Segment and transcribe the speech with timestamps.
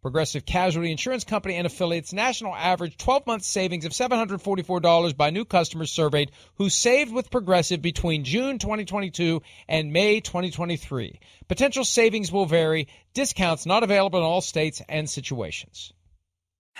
[0.00, 5.44] Progressive Casualty Insurance Company and affiliates national average 12 month savings of $744 by new
[5.44, 11.18] customers surveyed who saved with Progressive between June 2022 and May 2023.
[11.48, 15.92] Potential savings will vary, discounts not available in all states and situations.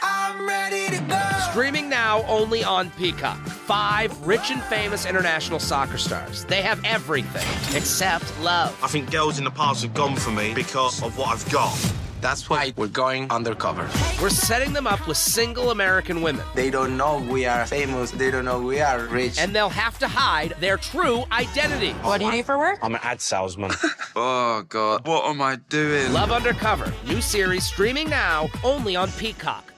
[0.01, 1.21] I'm ready to go.
[1.51, 3.45] Streaming now only on Peacock.
[3.49, 6.45] Five rich and famous international soccer stars.
[6.45, 8.79] They have everything except love.
[8.81, 12.08] I think girls in the past have gone for me because of what I've got.
[12.21, 13.89] That's why we're going undercover.
[14.21, 16.45] We're setting them up with single American women.
[16.55, 18.11] They don't know we are famous.
[18.11, 19.39] They don't know we are rich.
[19.39, 21.93] And they'll have to hide their true identity.
[22.03, 22.79] What do you do for work?
[22.83, 23.71] I'm an ad salesman.
[24.17, 25.07] oh, God.
[25.07, 26.13] What am I doing?
[26.13, 26.93] Love Undercover.
[27.07, 29.73] New series streaming now only on Peacock.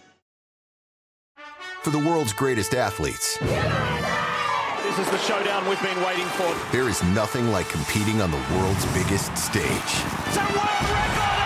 [1.83, 3.39] For the world's greatest athletes.
[3.39, 6.55] This is the showdown we've been waiting for.
[6.73, 9.63] There is nothing like competing on the world's biggest stage.
[9.65, 11.40] It's a world record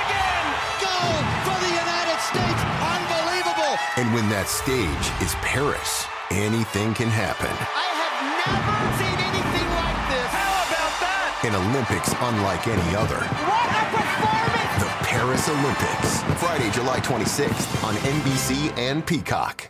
[4.15, 7.51] when that stage is Paris, anything can happen.
[7.51, 8.15] I have
[8.47, 10.31] never seen anything like this.
[10.31, 11.43] How about that?
[11.43, 13.19] An Olympics unlike any other.
[13.19, 14.79] What a performance!
[14.79, 16.23] The Paris Olympics.
[16.39, 19.69] Friday, July 26th on NBC and Peacock.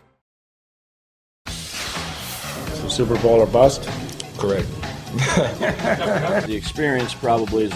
[2.87, 3.89] Super Bowl or bust?
[4.37, 4.69] Correct.
[6.45, 7.73] the experience probably is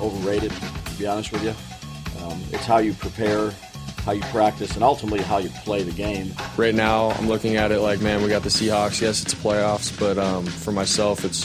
[0.00, 1.52] overrated, to be honest with you.
[2.24, 3.52] Um, it's how you prepare,
[4.06, 6.32] how you practice, and ultimately how you play the game.
[6.56, 9.00] Right now, I'm looking at it like, man, we got the Seahawks.
[9.00, 11.44] Yes, it's playoffs, but um, for myself, it's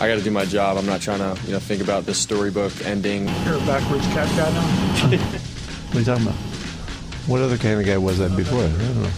[0.00, 0.78] I got to do my job.
[0.78, 3.28] I'm not trying to, you know, think about this storybook ending.
[3.44, 5.18] You're a backwards cat guy now.
[5.88, 6.38] what are you talking about?
[7.26, 8.60] What other kind of guy was that before?
[8.60, 9.10] I don't know.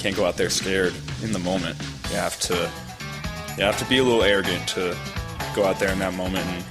[0.00, 1.78] Can't go out there scared in the moment.
[2.10, 2.70] You have to,
[3.56, 4.94] you have to be a little arrogant to
[5.54, 6.64] go out there in that moment and,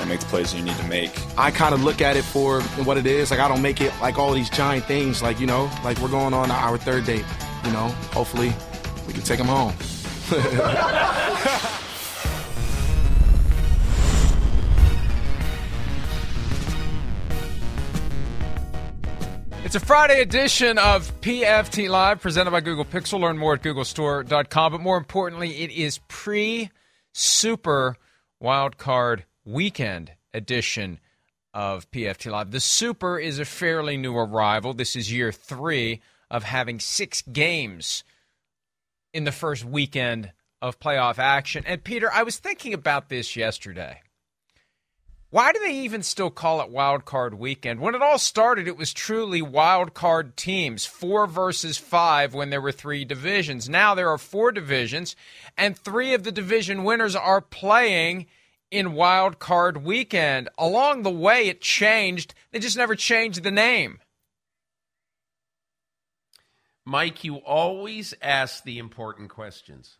[0.00, 1.10] and make the plays you need to make.
[1.38, 3.30] I kind of look at it for what it is.
[3.30, 5.22] Like I don't make it like all these giant things.
[5.22, 7.24] Like you know, like we're going on our third date.
[7.64, 8.52] You know, hopefully
[9.06, 9.74] we can take them home.
[19.62, 23.20] It's a Friday edition of PFT Live presented by Google Pixel.
[23.20, 24.72] Learn more at googlestore.com.
[24.72, 26.70] But more importantly, it is pre
[27.12, 27.94] Super
[28.42, 31.00] Wildcard Weekend edition
[31.54, 32.50] of PFT Live.
[32.50, 34.74] The Super is a fairly new arrival.
[34.74, 38.04] This is year three of having six games
[39.12, 41.64] in the first weekend of playoff action.
[41.66, 44.02] And Peter, I was thinking about this yesterday.
[45.30, 47.78] Why do they even still call it Wild Card Weekend?
[47.80, 52.60] When it all started, it was truly wild card teams, four versus five when there
[52.60, 53.68] were three divisions.
[53.68, 55.14] Now there are four divisions,
[55.56, 58.26] and three of the division winners are playing
[58.70, 60.48] in Wild Card Weekend.
[60.58, 62.34] Along the way, it changed.
[62.52, 63.98] They just never changed the name.
[66.84, 69.96] Mike, you always ask the important questions.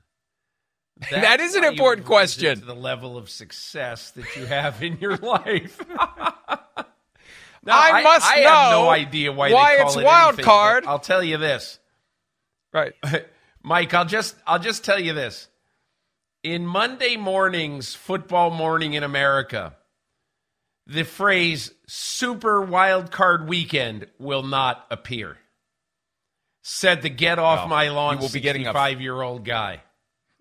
[1.01, 2.63] That's that is an important question.
[2.67, 5.81] The level of success that you have in your life.
[5.89, 5.97] no,
[7.69, 8.49] I, must I, I know.
[8.49, 10.85] have no idea why, why it's it wild anything, card.
[10.87, 11.79] I'll tell you this.
[12.73, 12.93] Right,
[13.63, 13.95] Mike.
[13.95, 15.49] I'll just I'll just tell you this.
[16.43, 19.77] In Monday mornings, football morning in America,
[20.87, 25.37] the phrase "Super Wild Card Weekend" will not appear.
[26.63, 29.83] Said the "Get off well, my lawn" will be getting a five-year-old guy.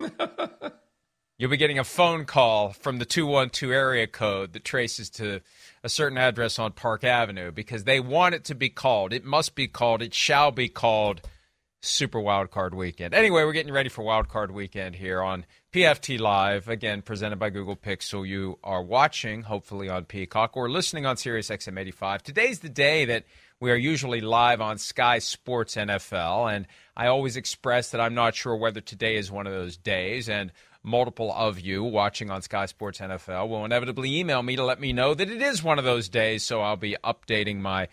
[1.38, 5.42] You'll be getting a phone call from the 212 area code that traces to
[5.84, 9.12] a certain address on Park Avenue because they want it to be called.
[9.12, 10.00] It must be called.
[10.00, 11.20] It shall be called
[11.82, 13.14] Super Wild Card Weekend.
[13.14, 17.48] Anyway, we're getting ready for Wild Card Weekend here on PFT Live, again presented by
[17.48, 18.26] Google Pixel.
[18.26, 22.24] You are watching, hopefully, on Peacock or listening on Sirius XM 85.
[22.24, 23.24] Today's the day that
[23.60, 28.34] we are usually live on Sky Sports NFL, and I always express that I'm not
[28.34, 30.28] sure whether today is one of those days.
[30.28, 30.50] And
[30.82, 34.92] multiple of you watching on Sky Sports NFL will inevitably email me to let me
[34.92, 36.42] know that it is one of those days.
[36.42, 37.86] So I'll be updating my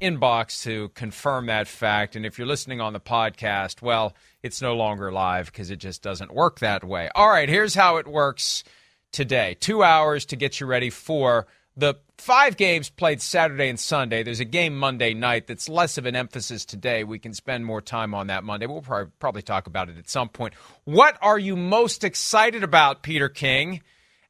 [0.00, 2.16] inbox to confirm that fact.
[2.16, 6.02] And if you're listening on the podcast, well, it's no longer live because it just
[6.02, 7.08] doesn't work that way.
[7.14, 8.64] All right, here's how it works
[9.12, 11.46] today two hours to get you ready for
[11.76, 14.24] the five games played Saturday and Sunday.
[14.24, 17.04] There's a game Monday night that's less of an emphasis today.
[17.04, 18.66] We can spend more time on that Monday.
[18.66, 20.54] We'll probably, probably talk about it at some point.
[20.84, 23.82] What are you most excited about, Peter King,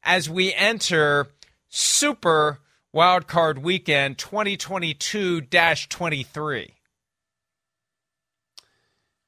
[0.03, 1.29] as we enter
[1.71, 2.61] Super
[2.95, 6.75] Wildcard Weekend 2022 23?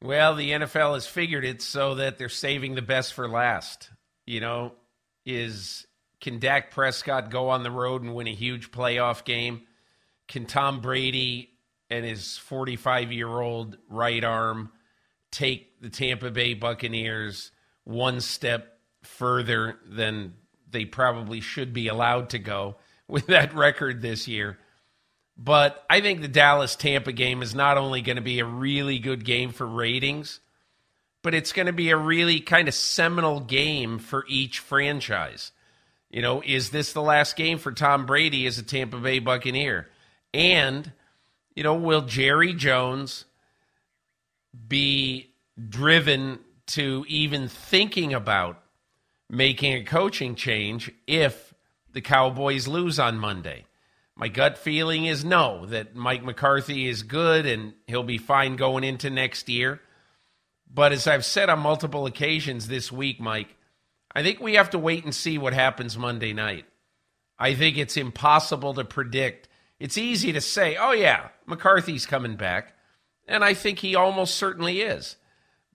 [0.02, 3.90] Well, the NFL has figured it so that they're saving the best for last.
[4.24, 4.72] You know,
[5.26, 5.86] is
[6.22, 9.62] can Dak Prescott go on the road and win a huge playoff game?
[10.26, 11.50] Can Tom Brady
[11.90, 14.72] and his 45 year old right arm
[15.30, 17.50] take the Tampa Bay Buccaneers
[17.84, 20.32] one step further than
[20.70, 22.76] they probably should be allowed to go
[23.10, 24.58] with that record this year?
[25.36, 28.98] But I think the Dallas Tampa game is not only going to be a really
[28.98, 30.40] good game for ratings,
[31.22, 35.52] but it's going to be a really kind of seminal game for each franchise.
[36.10, 39.88] You know, is this the last game for Tom Brady as a Tampa Bay Buccaneer?
[40.34, 40.92] And,
[41.54, 43.24] you know, will Jerry Jones
[44.68, 45.32] be
[45.68, 48.62] driven to even thinking about
[49.28, 51.49] making a coaching change if
[51.92, 53.64] the Cowboys lose on Monday?
[54.16, 58.84] My gut feeling is no, that Mike McCarthy is good and he'll be fine going
[58.84, 59.80] into next year.
[60.72, 63.56] But as I've said on multiple occasions this week, Mike,
[64.14, 66.66] I think we have to wait and see what happens Monday night.
[67.38, 69.48] I think it's impossible to predict.
[69.78, 72.74] It's easy to say, oh, yeah, McCarthy's coming back.
[73.26, 75.16] And I think he almost certainly is.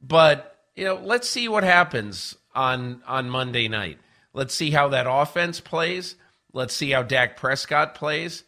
[0.02, 3.98] But, you know, let's see what happens on, on Monday night.
[4.36, 6.16] Let's see how that offense plays.
[6.52, 8.44] Let's see how Dak Prescott plays.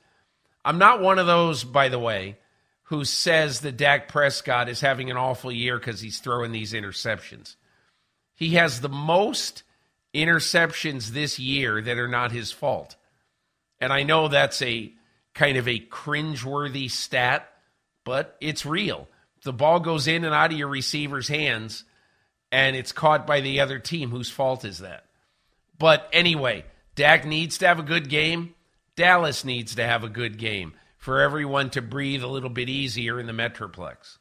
[0.66, 2.36] I'm not one of those, by the way,
[2.84, 7.56] who says that Dak Prescott is having an awful year because he's throwing these interceptions.
[8.36, 9.64] He has the most
[10.14, 12.98] interceptions this year that are not his fault.
[13.80, 14.92] And I know that's a
[15.34, 17.50] kind of a cringeworthy stat,
[18.04, 19.08] but it's real.
[19.44, 21.86] The ball goes in and out of your receiver's hands
[22.52, 24.10] and it's caught by the other team.
[24.10, 25.07] Whose fault is that?
[25.80, 26.66] But anyway,
[26.96, 28.56] Dak needs to have a good game.
[28.96, 33.20] Dallas needs to have a good game for everyone to breathe a little bit easier
[33.20, 34.18] in the Metroplex.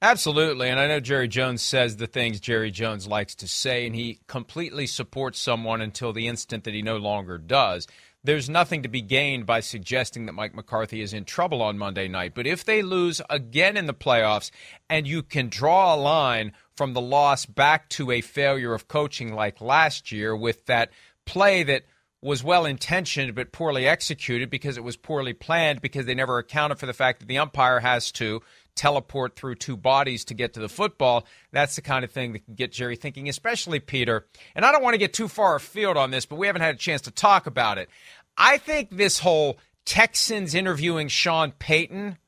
[0.00, 0.68] Absolutely.
[0.68, 4.18] And I know Jerry Jones says the things Jerry Jones likes to say, and he
[4.26, 7.86] completely supports someone until the instant that he no longer does.
[8.24, 12.08] There's nothing to be gained by suggesting that Mike McCarthy is in trouble on Monday
[12.08, 12.34] night.
[12.34, 14.50] But if they lose again in the playoffs
[14.90, 19.34] and you can draw a line from the loss back to a failure of coaching
[19.34, 20.90] like last year with that
[21.24, 21.82] play that
[22.22, 26.78] was well intentioned but poorly executed because it was poorly planned because they never accounted
[26.78, 28.40] for the fact that the umpire has to
[28.74, 31.26] teleport through two bodies to get to the football.
[31.50, 34.26] That's the kind of thing that can get Jerry thinking, especially Peter.
[34.54, 36.74] And I don't want to get too far afield on this, but we haven't had
[36.74, 37.88] a chance to talk about it.
[38.36, 42.18] I think this whole Texans interviewing Sean Payton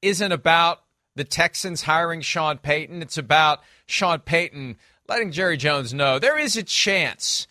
[0.00, 0.80] isn't about
[1.16, 3.02] the Texans hiring Sean Payton.
[3.02, 4.76] It's about Sean Payton
[5.08, 7.46] letting Jerry Jones know there is a chance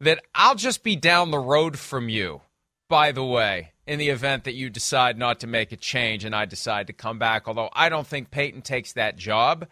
[0.00, 2.40] that I'll just be down the road from you,
[2.88, 6.34] by the way in the event that you decide not to make a change and
[6.34, 7.48] I decide to come back.
[7.48, 9.66] Although I don't think Payton takes that job.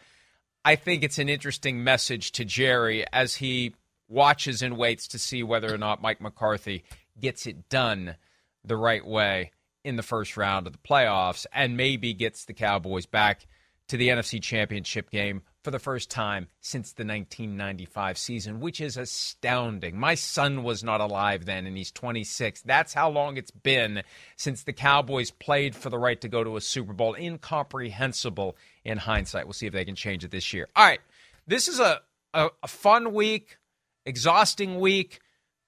[0.65, 3.75] I think it's an interesting message to Jerry as he
[4.09, 6.85] watches and waits to see whether or not Mike McCarthy
[7.19, 8.17] gets it done
[8.65, 9.53] the right way
[9.85, 13.47] in the first round of the playoffs and maybe gets the Cowboys back
[13.89, 18.97] to the NFC Championship game for the first time since the 1995 season, which is
[18.97, 19.99] astounding.
[19.99, 22.63] My son was not alive then, and he's 26.
[22.63, 24.03] That's how long it's been
[24.37, 27.17] since the Cowboys played for the right to go to a Super Bowl.
[27.17, 29.47] Incomprehensible in hindsight.
[29.47, 30.69] We'll see if they can change it this year.
[30.77, 31.01] All right.
[31.49, 32.01] This is a,
[32.33, 33.59] a, a fun week,
[34.07, 35.19] exhausting week,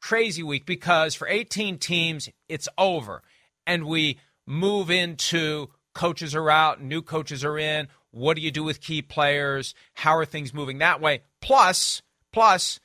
[0.01, 3.23] crazy week because for 18 teams, it's over.
[3.67, 8.63] And we move into coaches are out, new coaches are in what do you do
[8.63, 9.75] with key players?
[9.95, 11.23] How are things moving that way?
[11.41, 12.03] Plus,
[12.33, 12.79] plus,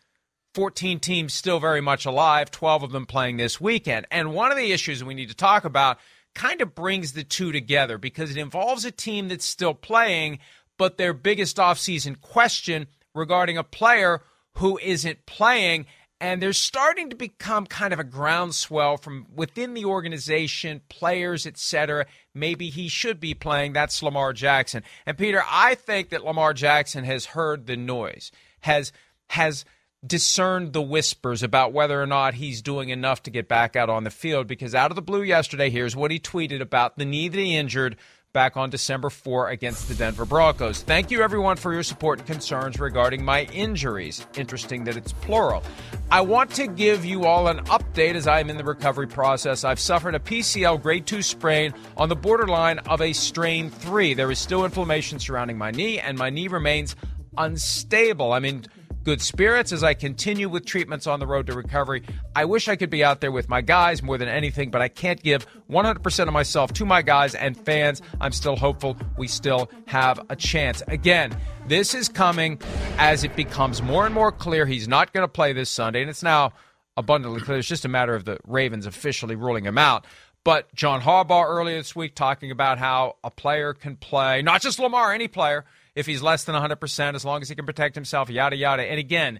[0.53, 4.07] 14 teams still very much alive, 12 of them playing this weekend.
[4.09, 5.99] And one of the issues we need to talk about
[6.33, 10.39] kind of brings the two together because it involves a team that's still playing,
[10.77, 14.21] but their biggest offseason question regarding a player
[14.55, 15.85] who isn't playing
[16.19, 22.07] and there's starting to become kind of a groundswell from within the organization, players, etc.
[22.33, 23.73] Maybe he should be playing.
[23.73, 24.83] That's Lamar Jackson.
[25.05, 28.31] And Peter, I think that Lamar Jackson has heard the noise,
[28.61, 28.91] has
[29.29, 29.63] has
[30.05, 34.03] discerned the whispers about whether or not he's doing enough to get back out on
[34.03, 34.47] the field.
[34.47, 37.55] Because out of the blue yesterday, here's what he tweeted about the knee that he
[37.55, 37.95] injured
[38.37, 40.83] back on December 4 against the Denver Broncos.
[40.83, 44.27] Thank you, everyone, for your support and concerns regarding my injuries.
[44.35, 45.63] Interesting that it's plural.
[46.11, 49.63] I want to give you all an update as I am in the recovery process.
[49.63, 54.13] I've suffered a PCL grade 2 sprain on the borderline of a strain 3.
[54.13, 56.95] There is still inflammation surrounding my knee, and my knee remains
[57.39, 58.33] unstable.
[58.33, 58.67] I mean,
[59.07, 62.03] good spirits as I continue with treatments on the road to recovery.
[62.35, 64.89] I wish I could be out there with my guys more than anything, but I
[64.89, 68.01] can't give 100% of myself to my guys and fans.
[68.19, 70.83] I'm still hopeful we still have a chance.
[70.89, 71.33] Again,
[71.69, 72.59] this is coming
[72.97, 76.09] as it becomes more and more clear he's not going to play this Sunday, and
[76.09, 76.51] it's now
[76.97, 77.59] abundantly clear.
[77.59, 80.05] It's just a matter of the Ravens officially ruling him out.
[80.43, 84.79] But John Harbaugh earlier this week talking about how a player can play, not just
[84.79, 85.63] Lamar, any player
[85.97, 88.83] if he's less than 100%, as long as he can protect himself, yada, yada.
[88.83, 89.39] And again,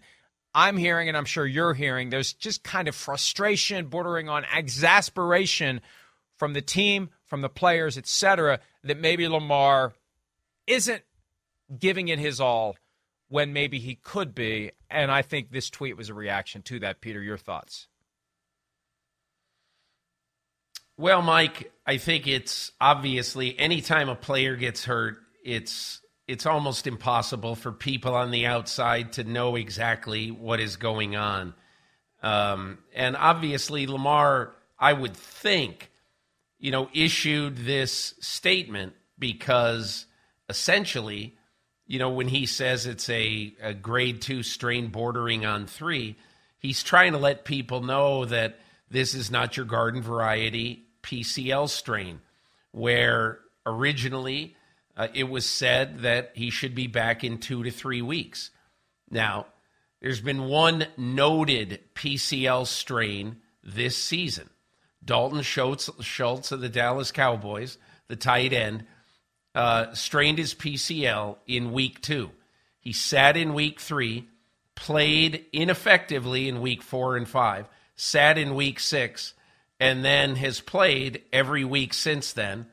[0.56, 5.82] I'm hearing, and I'm sure you're hearing, there's just kind of frustration bordering on exasperation
[6.36, 9.94] from the team, from the players, etc., that maybe Lamar
[10.66, 11.04] isn't
[11.78, 12.76] giving it his all
[13.28, 14.72] when maybe he could be.
[14.90, 17.02] And I think this tweet was a reaction to that.
[17.02, 17.86] Peter, your thoughts?
[20.98, 27.56] Well, Mike, I think it's obviously anytime a player gets hurt, it's it's almost impossible
[27.56, 31.54] for people on the outside to know exactly what is going on.
[32.22, 35.90] Um, and obviously, Lamar, I would think,
[36.60, 40.06] you know, issued this statement because
[40.50, 41.36] essentially,
[41.86, 46.18] you know, when he says it's a, a grade two strain bordering on three,
[46.60, 52.20] he's trying to let people know that this is not your garden variety PCL strain,
[52.72, 54.57] where originally
[54.98, 58.50] uh, it was said that he should be back in two to three weeks.
[59.10, 59.46] Now,
[60.02, 64.50] there's been one noted PCL strain this season.
[65.06, 67.78] Dalton Schultz, Schultz of the Dallas Cowboys,
[68.08, 68.86] the tight end,
[69.54, 72.32] uh, strained his PCL in week two.
[72.80, 74.28] He sat in week three,
[74.76, 79.34] played ineffectively in week four and five, sat in week six,
[79.80, 82.66] and then has played every week since then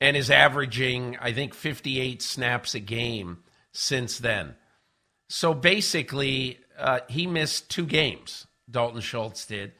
[0.00, 3.38] and is averaging, I think, 58 snaps a game
[3.72, 4.54] since then.
[5.28, 9.72] So basically, uh, he missed two games, Dalton Schultz did,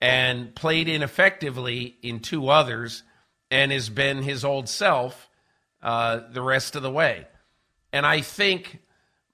[0.00, 3.02] and played ineffectively in two others
[3.50, 5.28] and has been his old self
[5.82, 7.26] uh, the rest of the way.
[7.92, 8.80] And I think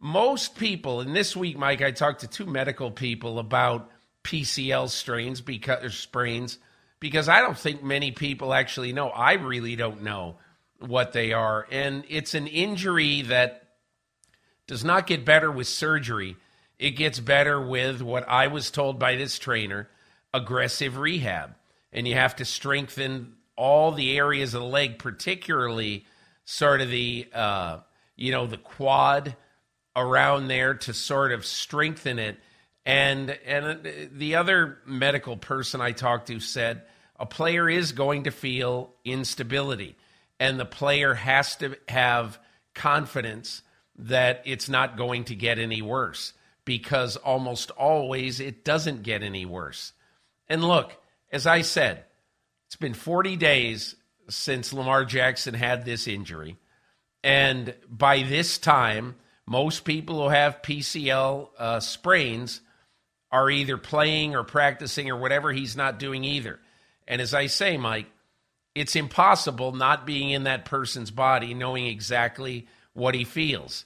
[0.01, 3.91] most people, and this week, Mike, I talked to two medical people about
[4.23, 6.59] PCL strains because or sprains
[7.05, 9.11] because I don't think many people actually know.
[9.11, 10.37] I really don't know
[10.79, 11.67] what they are.
[11.71, 13.69] And it's an injury that
[14.67, 16.35] does not get better with surgery.
[16.79, 19.91] It gets better with what I was told by this trainer
[20.33, 21.55] aggressive rehab.
[21.93, 26.07] And you have to strengthen all the areas of the leg, particularly
[26.47, 27.81] sort of the, uh,
[28.17, 29.37] you know, the quad
[29.95, 32.39] around there to sort of strengthen it.
[32.87, 36.85] And and the other medical person I talked to said
[37.17, 39.97] a player is going to feel instability,
[40.41, 42.39] and the player has to have
[42.75, 43.63] confidence
[43.97, 46.33] that it's not going to get any worse
[46.65, 49.93] because almost always it doesn't get any worse.
[50.49, 50.97] And look,
[51.31, 52.05] as I said,
[52.67, 53.95] it's been 40 days
[54.29, 56.57] since Lamar Jackson had this injury.
[57.23, 59.17] And by this time,
[59.47, 62.61] most people who have PCL uh, sprains
[63.31, 65.53] are either playing or practicing or whatever.
[65.53, 66.59] He's not doing either.
[67.07, 68.07] And as I say, Mike,
[68.75, 73.85] it's impossible not being in that person's body, knowing exactly what he feels.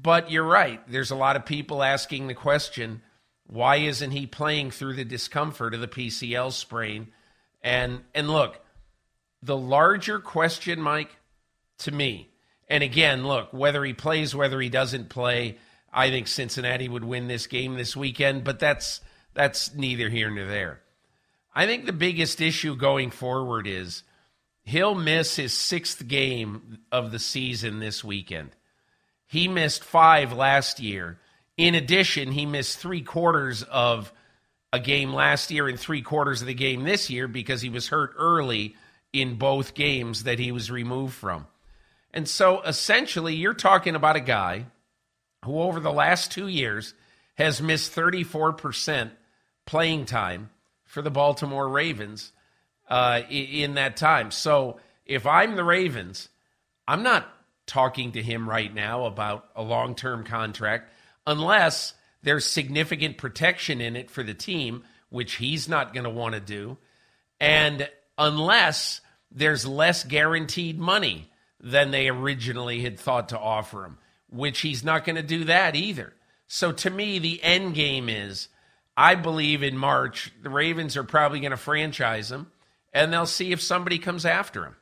[0.00, 0.80] But you're right.
[0.90, 3.02] There's a lot of people asking the question
[3.46, 7.08] why isn't he playing through the discomfort of the PCL sprain?
[7.62, 8.60] And, and look,
[9.42, 11.16] the larger question, Mike,
[11.78, 12.30] to me,
[12.68, 15.58] and again, look, whether he plays, whether he doesn't play,
[15.92, 19.00] I think Cincinnati would win this game this weekend, but that's
[19.34, 20.80] that's neither here nor there.
[21.52, 24.02] I think the biggest issue going forward is
[24.62, 28.50] he'll miss his sixth game of the season this weekend.
[29.26, 31.18] He missed five last year.
[31.56, 34.12] In addition, he missed three quarters of
[34.72, 37.88] a game last year and three quarters of the game this year because he was
[37.88, 38.76] hurt early
[39.12, 41.46] in both games that he was removed from.
[42.12, 44.66] And so essentially, you're talking about a guy
[45.44, 46.94] who, over the last two years,
[47.36, 49.10] has missed 34%
[49.66, 50.50] playing time
[50.90, 52.32] for the Baltimore Ravens
[52.88, 54.32] uh, in that time.
[54.32, 56.28] So if I'm the Ravens,
[56.86, 57.28] I'm not
[57.66, 60.92] talking to him right now about a long term contract
[61.28, 61.94] unless
[62.24, 66.40] there's significant protection in it for the team, which he's not going to want to
[66.40, 66.76] do.
[67.38, 71.30] And unless there's less guaranteed money
[71.60, 75.76] than they originally had thought to offer him, which he's not going to do that
[75.76, 76.14] either.
[76.48, 78.48] So to me, the end game is
[79.00, 82.52] I believe in March, the Ravens are probably going to franchise him
[82.92, 84.76] and they'll see if somebody comes after him.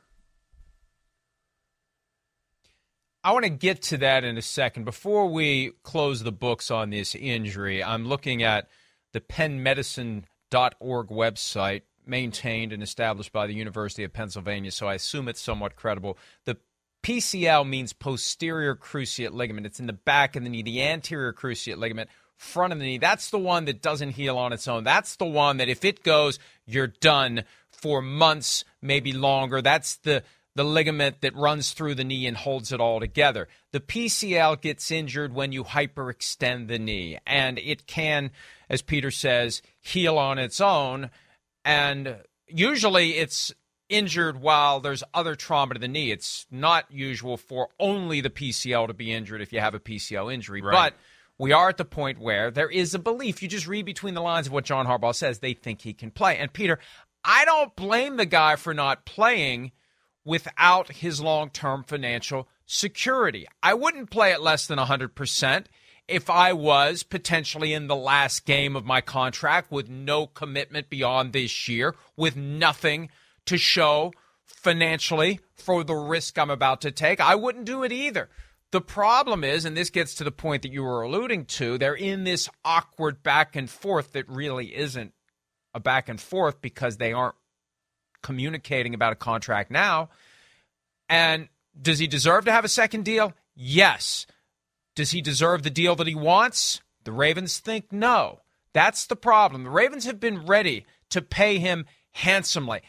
[3.23, 4.83] I want to get to that in a second.
[4.83, 8.67] Before we close the books on this injury, I'm looking at
[9.13, 15.39] the pennmedicine.org website, maintained and established by the University of Pennsylvania, so I assume it's
[15.39, 16.17] somewhat credible.
[16.43, 16.57] The
[17.03, 19.65] PCL means posterior cruciate ligament.
[19.65, 22.97] It's in the back of the knee, the anterior cruciate ligament, front of the knee.
[22.97, 24.85] That's the one that doesn't heal on its own.
[24.85, 29.61] That's the one that if it goes, you're done for months, maybe longer.
[29.61, 30.23] That's the
[30.55, 33.47] the ligament that runs through the knee and holds it all together.
[33.71, 38.31] The PCL gets injured when you hyperextend the knee, and it can,
[38.67, 41.11] as Peter says, heal on its own.
[41.63, 42.17] And
[42.47, 43.53] usually it's
[43.89, 46.11] injured while there's other trauma to the knee.
[46.11, 50.33] It's not usual for only the PCL to be injured if you have a PCL
[50.33, 50.61] injury.
[50.61, 50.91] Right.
[50.91, 50.99] But
[51.39, 53.41] we are at the point where there is a belief.
[53.41, 55.39] You just read between the lines of what John Harbaugh says.
[55.39, 56.37] They think he can play.
[56.37, 56.77] And Peter,
[57.23, 59.71] I don't blame the guy for not playing
[60.25, 63.47] without his long term financial security.
[63.63, 65.65] I wouldn't play at less than 100%
[66.09, 71.31] if I was potentially in the last game of my contract with no commitment beyond
[71.31, 73.09] this year, with nothing
[73.45, 74.11] to show
[74.43, 77.21] financially for the risk I'm about to take.
[77.21, 78.29] I wouldn't do it either.
[78.71, 81.95] The problem is, and this gets to the point that you were alluding to, they're
[81.95, 85.13] in this awkward back and forth that really isn't
[85.73, 87.35] a back and forth because they aren't
[88.21, 90.09] communicating about a contract now.
[91.07, 91.49] And
[91.79, 93.33] does he deserve to have a second deal?
[93.55, 94.27] Yes.
[94.95, 96.81] Does he deserve the deal that he wants?
[97.05, 98.41] The Ravens think no.
[98.73, 99.63] That's the problem.
[99.63, 102.81] The Ravens have been ready to pay him handsomely.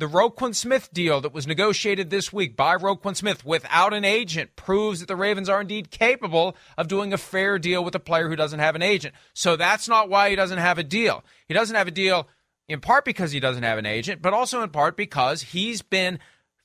[0.00, 4.54] The Roquan Smith deal that was negotiated this week by Roquan Smith without an agent
[4.54, 8.28] proves that the Ravens are indeed capable of doing a fair deal with a player
[8.28, 9.12] who doesn't have an agent.
[9.34, 11.24] So that's not why he doesn't have a deal.
[11.48, 12.28] He doesn't have a deal
[12.68, 16.20] in part because he doesn't have an agent, but also in part because he's been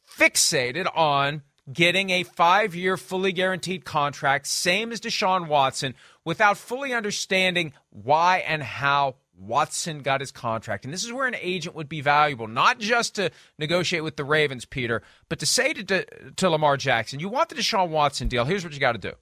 [0.07, 6.93] fixated on getting a five year fully guaranteed contract, same as Deshaun Watson, without fully
[6.93, 10.85] understanding why and how Watson got his contract.
[10.85, 14.23] And this is where an agent would be valuable, not just to negotiate with the
[14.23, 18.45] Ravens, Peter, but to say to, to Lamar Jackson, you want the Deshaun Watson deal.
[18.45, 19.13] Here's what you got to do.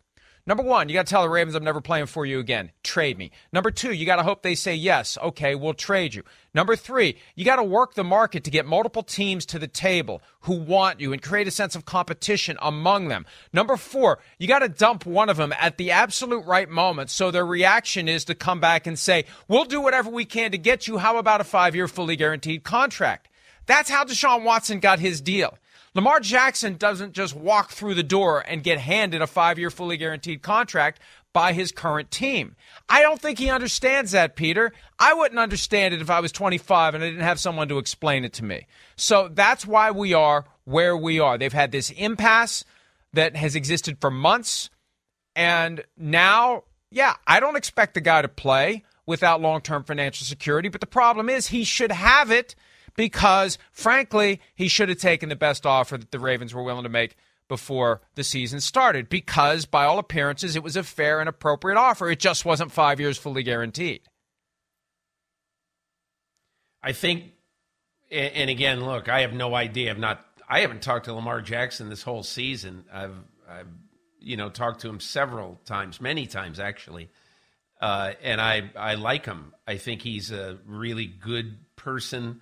[0.48, 2.72] Number one, you got to tell the Ravens I'm never playing for you again.
[2.84, 3.32] Trade me.
[3.54, 5.18] Number two, you got to hope they say yes.
[5.22, 6.24] Okay, we'll trade you.
[6.54, 10.22] Number three, you got to work the market to get multiple teams to the table
[10.42, 13.26] who want you and create a sense of competition among them.
[13.54, 17.30] Number four, you got to dump one of them at the absolute right moment so
[17.30, 20.88] their reaction is to come back and say, we'll do whatever we can to get
[20.88, 20.98] you.
[20.98, 23.28] How about a five year fully guaranteed contract?
[23.68, 25.58] That's how Deshaun Watson got his deal.
[25.94, 29.98] Lamar Jackson doesn't just walk through the door and get handed a five year fully
[29.98, 31.02] guaranteed contract
[31.34, 32.56] by his current team.
[32.88, 34.72] I don't think he understands that, Peter.
[35.00, 38.24] I wouldn't understand it if I was 25 and I didn't have someone to explain
[38.24, 38.68] it to me.
[38.96, 41.38] So that's why we are where we are.
[41.38, 42.64] They've had this impasse
[43.14, 44.70] that has existed for months.
[45.36, 50.70] And now, yeah, I don't expect the guy to play without long term financial security.
[50.70, 52.56] But the problem is he should have it
[53.02, 56.90] because, frankly, he should have taken the best offer that the Ravens were willing to
[56.90, 57.16] make
[57.48, 62.12] before the season started because, by all appearances, it was a fair and appropriate offer.
[62.12, 64.02] It just wasn't five years fully guaranteed.
[66.84, 67.32] I think,
[68.12, 69.90] and again, look, I have no idea.
[69.90, 72.86] I've not, I haven't talked to Lamar Jackson this whole season.
[72.94, 73.16] I've,
[73.50, 73.68] I've,
[74.20, 77.10] you know, talked to him several times, many times actually,
[77.82, 79.56] uh, and I, I like him.
[79.66, 82.42] I think he's a really good person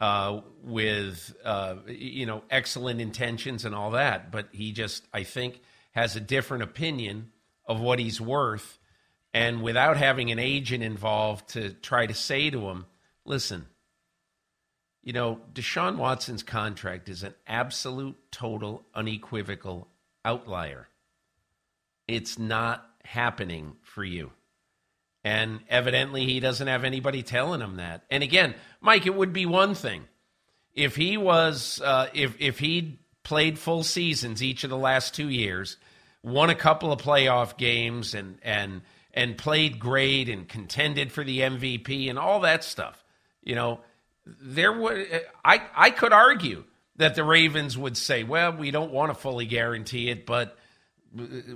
[0.00, 5.60] uh, with uh, you know excellent intentions and all that, but he just I think
[5.92, 7.30] has a different opinion
[7.66, 8.78] of what he's worth,
[9.32, 12.86] and without having an agent involved to try to say to him,
[13.24, 13.66] listen.
[15.02, 19.86] You know, Deshaun Watson's contract is an absolute, total, unequivocal
[20.24, 20.88] outlier.
[22.08, 24.32] It's not happening for you.
[25.26, 28.04] And evidently, he doesn't have anybody telling him that.
[28.12, 30.04] And again, Mike, it would be one thing
[30.72, 35.28] if he was uh, if if he played full seasons each of the last two
[35.28, 35.78] years,
[36.22, 41.40] won a couple of playoff games, and and and played great and contended for the
[41.40, 43.02] MVP and all that stuff.
[43.42, 43.80] You know,
[44.24, 45.08] there would
[45.44, 46.62] I I could argue
[46.98, 50.56] that the Ravens would say, well, we don't want to fully guarantee it, but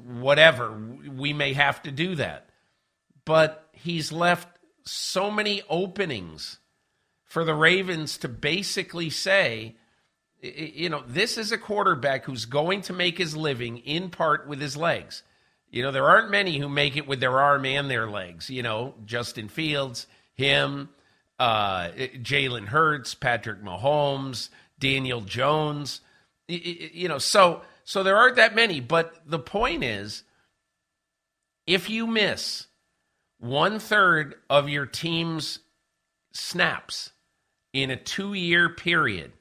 [0.04, 0.76] whatever,
[1.16, 2.49] we may have to do that
[3.30, 6.58] but he's left so many openings
[7.22, 9.76] for the Ravens to basically say,
[10.42, 14.60] you know, this is a quarterback who's going to make his living in part with
[14.60, 15.22] his legs.
[15.70, 18.50] You know, there aren't many who make it with their arm and their legs.
[18.50, 20.88] You know, Justin Fields, him,
[21.38, 24.48] uh, Jalen Hurts, Patrick Mahomes,
[24.80, 26.00] Daniel Jones.
[26.48, 28.80] You know, so so there aren't that many.
[28.80, 30.24] But the point is,
[31.64, 32.66] if you miss
[33.40, 35.58] one third of your team's
[36.32, 37.10] snaps
[37.72, 39.32] in a two year period,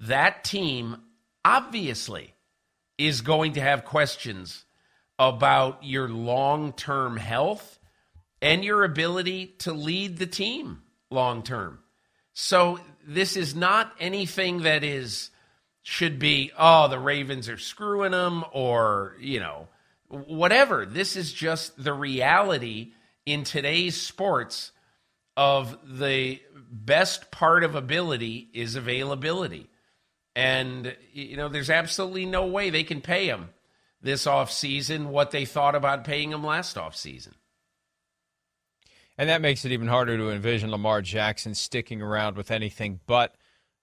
[0.00, 0.96] that team
[1.44, 2.34] obviously
[2.98, 4.64] is going to have questions
[5.18, 7.78] about your long term health
[8.42, 11.78] and your ability to lead the team long term.
[12.34, 15.30] So this is not anything that is
[15.82, 19.68] should be oh the Ravens are screwing them or you know
[20.08, 20.84] whatever.
[20.84, 22.92] This is just the reality
[23.32, 24.72] in today's sports
[25.36, 29.68] of the best part of ability is availability.
[30.34, 33.50] And you know there's absolutely no way they can pay him
[34.00, 37.34] this offseason what they thought about paying him last offseason.
[39.16, 43.34] And that makes it even harder to envision Lamar Jackson sticking around with anything but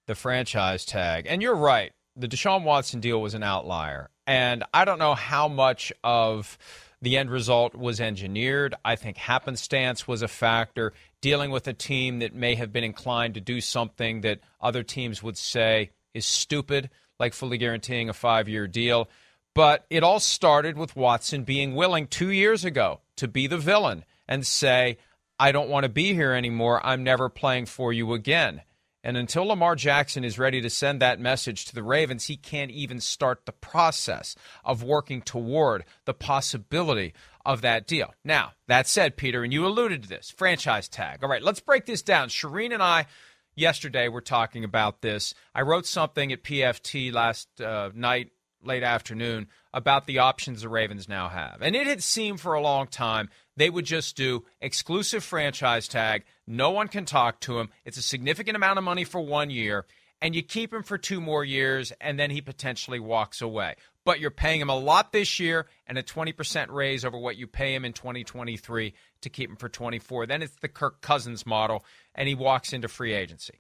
[0.08, 1.26] the franchise tag.
[1.28, 1.92] And you're right.
[2.16, 4.10] The Deshaun Watson deal was an outlier.
[4.26, 6.58] And I don't know how much of
[7.06, 8.74] the end result was engineered.
[8.84, 10.92] I think happenstance was a factor.
[11.22, 15.22] Dealing with a team that may have been inclined to do something that other teams
[15.22, 16.90] would say is stupid,
[17.20, 19.08] like fully guaranteeing a five year deal.
[19.54, 24.04] But it all started with Watson being willing two years ago to be the villain
[24.28, 24.98] and say,
[25.40, 26.84] I don't want to be here anymore.
[26.84, 28.64] I'm never playing for you again.
[29.06, 32.72] And until Lamar Jackson is ready to send that message to the Ravens, he can't
[32.72, 37.14] even start the process of working toward the possibility
[37.46, 38.16] of that deal.
[38.24, 41.24] Now, that said, Peter, and you alluded to this franchise tag.
[41.24, 42.30] All right, let's break this down.
[42.30, 43.06] Shireen and I
[43.54, 45.36] yesterday were talking about this.
[45.54, 48.32] I wrote something at PFT last uh, night,
[48.66, 51.62] late afternoon, about the options the Ravens now have.
[51.62, 56.24] And it had seemed for a long time they would just do exclusive franchise tag.
[56.48, 57.70] No one can talk to him.
[57.86, 59.86] It's a significant amount of money for one year,
[60.22, 63.76] and you keep him for two more years, and then he potentially walks away.
[64.04, 67.48] But you're paying him a lot this year and a 20% raise over what you
[67.48, 70.28] pay him in 2023 to keep him for 24.
[70.28, 73.60] Then it's the Kirk Cousins model, and he walks into free agency.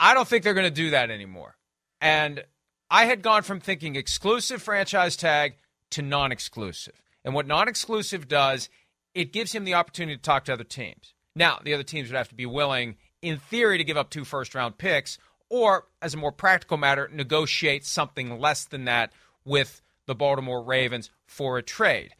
[0.00, 1.56] I don't think they're going to do that anymore.
[2.00, 2.44] And
[2.90, 5.56] I had gone from thinking exclusive franchise tag
[5.90, 7.00] to non exclusive.
[7.24, 8.68] And what non exclusive does
[9.14, 11.14] it gives him the opportunity to talk to other teams.
[11.34, 14.24] Now, the other teams would have to be willing, in theory, to give up two
[14.24, 19.12] first round picks, or, as a more practical matter, negotiate something less than that
[19.44, 22.14] with the Baltimore Ravens for a trade.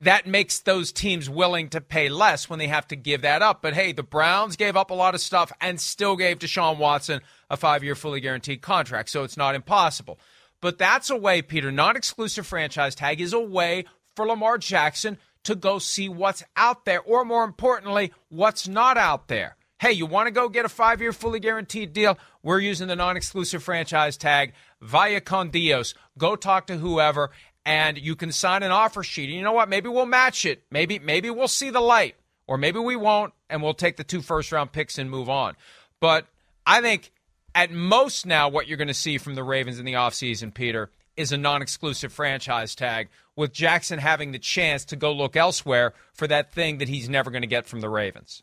[0.00, 3.62] That makes those teams willing to pay less when they have to give that up.
[3.62, 7.20] But hey, the Browns gave up a lot of stuff and still gave Deshaun Watson
[7.54, 10.18] a five year fully guaranteed contract, so it's not impossible.
[10.60, 15.18] But that's a way, Peter, non exclusive franchise tag is a way for Lamar Jackson
[15.44, 19.56] to go see what's out there, or more importantly, what's not out there.
[19.78, 22.18] Hey, you want to go get a five year fully guaranteed deal?
[22.42, 25.94] We're using the non exclusive franchise tag via con Dios.
[26.18, 27.30] Go talk to whoever,
[27.64, 29.28] and you can sign an offer sheet.
[29.28, 29.68] And you know what?
[29.68, 30.64] Maybe we'll match it.
[30.70, 34.22] Maybe, maybe we'll see the light, or maybe we won't, and we'll take the two
[34.22, 35.54] first round picks and move on.
[36.00, 36.26] But
[36.66, 37.12] I think
[37.54, 40.90] at most now, what you're going to see from the Ravens in the offseason, Peter,
[41.16, 45.94] is a non exclusive franchise tag, with Jackson having the chance to go look elsewhere
[46.12, 48.42] for that thing that he's never going to get from the Ravens.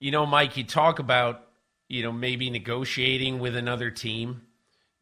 [0.00, 1.46] You know, Mike, you talk about,
[1.88, 4.42] you know, maybe negotiating with another team.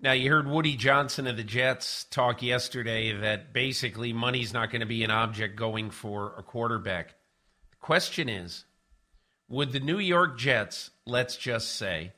[0.01, 4.81] Now, you heard Woody Johnson of the Jets talk yesterday that basically money's not going
[4.81, 7.15] to be an object going for a quarterback.
[7.71, 8.65] The question is
[9.49, 12.13] would the New York Jets, let's just say,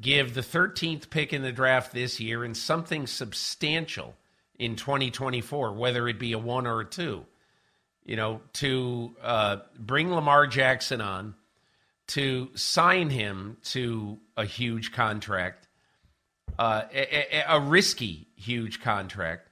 [0.00, 4.14] give the 13th pick in the draft this year and something substantial
[4.58, 7.24] in 2024, whether it be a one or a two,
[8.04, 11.34] you know, to uh, bring Lamar Jackson on,
[12.08, 15.68] to sign him to a huge contract,
[16.58, 19.48] uh, a, a risky huge contract.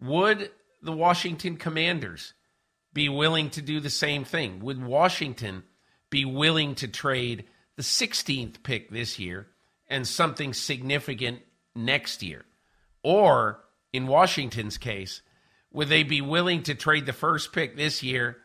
[0.00, 0.50] Would
[0.82, 2.34] the Washington Commanders
[2.92, 4.60] be willing to do the same thing?
[4.60, 5.64] Would Washington
[6.10, 7.44] be willing to trade
[7.76, 9.48] the 16th pick this year
[9.88, 11.40] and something significant
[11.74, 12.44] next year?
[13.02, 13.60] Or,
[13.92, 15.22] in Washington's case,
[15.72, 18.38] would they be willing to trade the first pick this year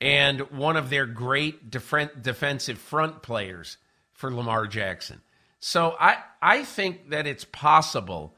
[0.00, 3.76] and one of their great def- defensive front players
[4.12, 5.20] for Lamar Jackson?
[5.60, 8.34] So I, I think that it's possible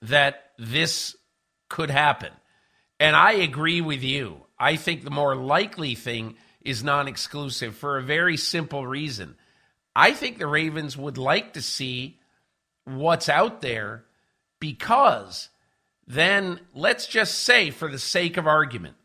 [0.00, 1.16] that this
[1.68, 2.30] could happen.
[3.00, 4.42] And I agree with you.
[4.58, 9.36] I think the more likely thing is non exclusive for a very simple reason.
[9.94, 12.18] I think the Ravens would like to see
[12.84, 14.04] what's out there
[14.60, 15.50] because
[16.06, 18.96] then let's just say, for the sake of argument,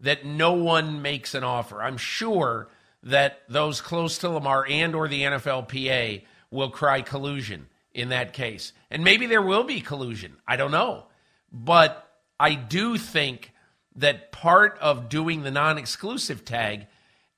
[0.00, 1.82] that no one makes an offer.
[1.82, 2.68] I'm sure
[3.02, 8.72] that those close to Lamar and or the NFLPA will cry collusion in that case.
[8.90, 10.36] And maybe there will be collusion.
[10.46, 11.06] I don't know.
[11.52, 12.06] But
[12.38, 13.52] I do think
[13.96, 16.86] that part of doing the non-exclusive tag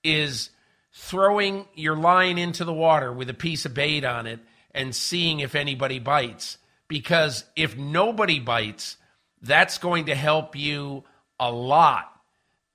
[0.02, 0.50] is
[0.92, 4.40] throwing your line into the water with a piece of bait on it
[4.72, 6.58] and seeing if anybody bites.
[6.88, 8.96] Because if nobody bites,
[9.42, 11.04] that's going to help you
[11.38, 12.12] a lot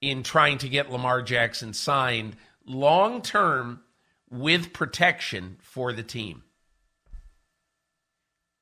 [0.01, 3.81] in trying to get Lamar Jackson signed long term
[4.29, 6.43] with protection for the team.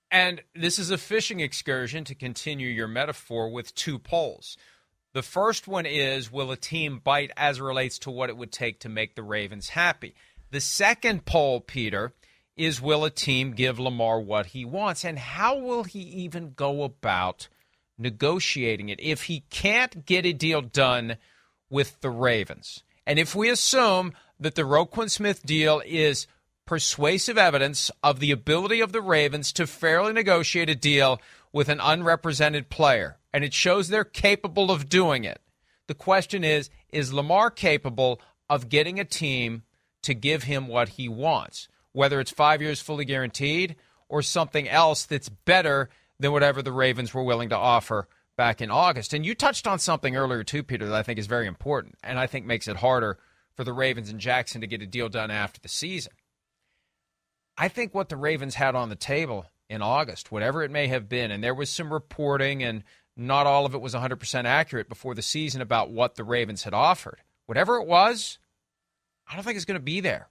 [0.10, 4.57] And this is a fishing excursion to continue your metaphor with two poles.
[5.13, 8.52] The first one is Will a team bite as it relates to what it would
[8.52, 10.15] take to make the Ravens happy?
[10.52, 12.13] The second pole, Peter,
[12.56, 15.04] is Will a team give Lamar what he wants?
[15.04, 17.50] And how will he even go about
[17.97, 21.17] negotiating it if he can't get a deal done
[21.69, 22.84] with the Ravens?
[23.06, 26.26] And if we assume that the Roquan Smith deal is
[26.65, 31.19] persuasive evidence of the ability of the Ravens to fairly negotiate a deal
[31.52, 35.41] with an unrepresented player, and it shows they're capable of doing it.
[35.87, 39.63] The question is is Lamar capable of getting a team
[40.03, 43.75] to give him what he wants, whether it's five years fully guaranteed
[44.09, 45.89] or something else that's better
[46.19, 49.13] than whatever the Ravens were willing to offer back in August?
[49.13, 52.19] And you touched on something earlier, too, Peter, that I think is very important and
[52.19, 53.17] I think makes it harder
[53.55, 56.13] for the Ravens and Jackson to get a deal done after the season.
[57.57, 61.07] I think what the Ravens had on the table in August, whatever it may have
[61.07, 62.83] been, and there was some reporting, and
[63.15, 66.74] not all of it was 100% accurate before the season about what the Ravens had
[66.74, 67.19] offered.
[67.45, 68.38] Whatever it was,
[69.30, 70.30] I don't think it's going to be there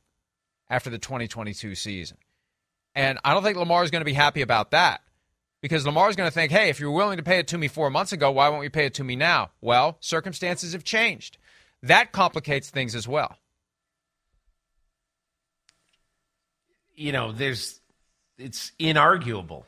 [0.68, 2.16] after the 2022 season.
[2.94, 5.02] And I don't think Lamar is going to be happy about that
[5.60, 7.68] because Lamar is going to think, hey, if you're willing to pay it to me
[7.68, 9.50] four months ago, why won't you pay it to me now?
[9.60, 11.38] Well, circumstances have changed.
[11.82, 13.36] That complicates things as well.
[16.94, 17.80] You know, there's
[18.38, 19.64] it's inarguable.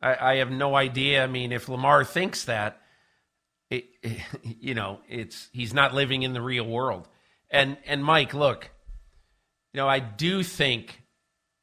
[0.00, 1.22] I, I, have no idea.
[1.22, 2.80] I mean, if Lamar thinks that,
[3.70, 4.20] it, it,
[4.60, 7.08] you know, it's he's not living in the real world.
[7.50, 8.70] And and Mike, look,
[9.72, 11.02] you know, I do think,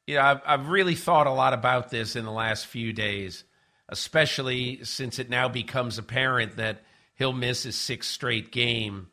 [0.06, 3.44] you know, I've, I've really thought a lot about this in the last few days,
[3.88, 6.82] especially since it now becomes apparent that
[7.16, 9.08] he'll miss his sixth straight game.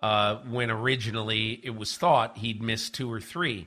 [0.00, 3.66] Uh, when originally it was thought he'd miss two or three.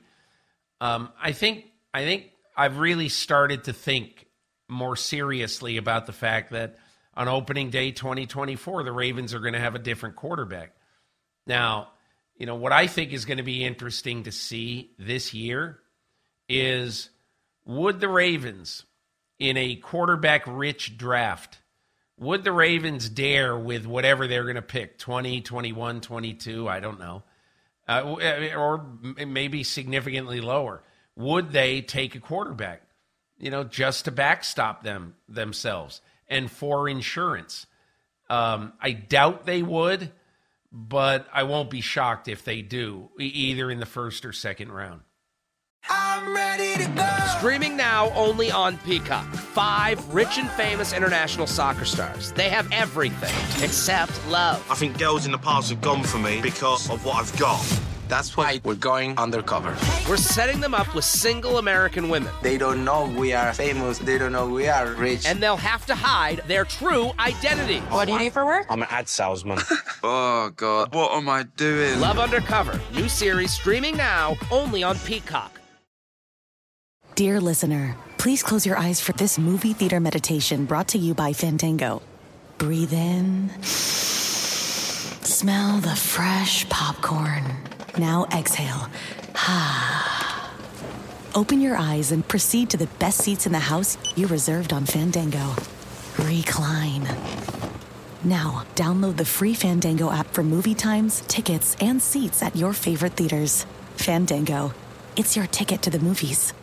[0.80, 4.28] Um, I think I think I've really started to think
[4.72, 6.78] more seriously about the fact that
[7.14, 10.74] on opening day 2024, the Ravens are going to have a different quarterback.
[11.46, 11.90] Now,
[12.38, 15.80] you know, what I think is going to be interesting to see this year
[16.48, 17.10] is
[17.66, 18.86] would the Ravens,
[19.38, 21.60] in a quarterback rich draft,
[22.18, 26.70] would the Ravens dare with whatever they're going to pick 20, 21, 22?
[26.70, 27.24] I don't know.
[27.88, 28.16] Uh,
[28.56, 28.86] or
[29.26, 30.82] maybe significantly lower
[31.16, 32.84] would they take a quarterback,
[33.42, 37.66] you know, just to backstop them themselves and for insurance?
[38.30, 40.12] Um, I doubt they would,
[40.72, 45.02] but I won't be shocked if they do, either in the first or second round.
[45.90, 47.08] I'm ready to go.
[47.38, 49.26] Streaming now only on Peacock.
[49.34, 52.32] Five rich and famous international soccer stars.
[52.34, 54.66] They have everything except love.
[54.70, 57.82] I think girls in the past have gone for me because of what I've got.
[58.12, 59.70] That's why we're going undercover.
[60.10, 62.34] We're setting them up with single American women.
[62.42, 64.00] They don't know we are famous.
[64.00, 65.26] They don't know we are rich.
[65.26, 67.80] And they'll have to hide their true identity.
[67.88, 68.66] What do you do for work?
[68.70, 69.60] I'm an ad salesman.
[70.04, 70.94] oh, God.
[70.94, 72.02] What am I doing?
[72.02, 72.82] Love Undercover.
[72.94, 75.62] New series streaming now only on Peacock.
[77.16, 81.32] Dear listener, please close your eyes for this movie theater meditation brought to you by
[81.32, 82.02] Fandango.
[82.58, 83.50] Breathe in.
[85.24, 87.46] Smell the fresh popcorn.
[87.98, 88.90] Now exhale.
[91.36, 94.86] Open your eyes and proceed to the best seats in the house you reserved on
[94.86, 95.56] Fandango.
[96.20, 97.08] Recline.
[98.24, 103.14] Now, download the free Fandango app for movie times, tickets, and seats at your favorite
[103.14, 103.66] theaters.
[103.96, 104.74] Fandango.
[105.16, 106.54] It's your ticket to the movies.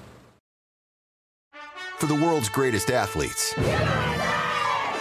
[1.99, 3.55] For the world's greatest athletes.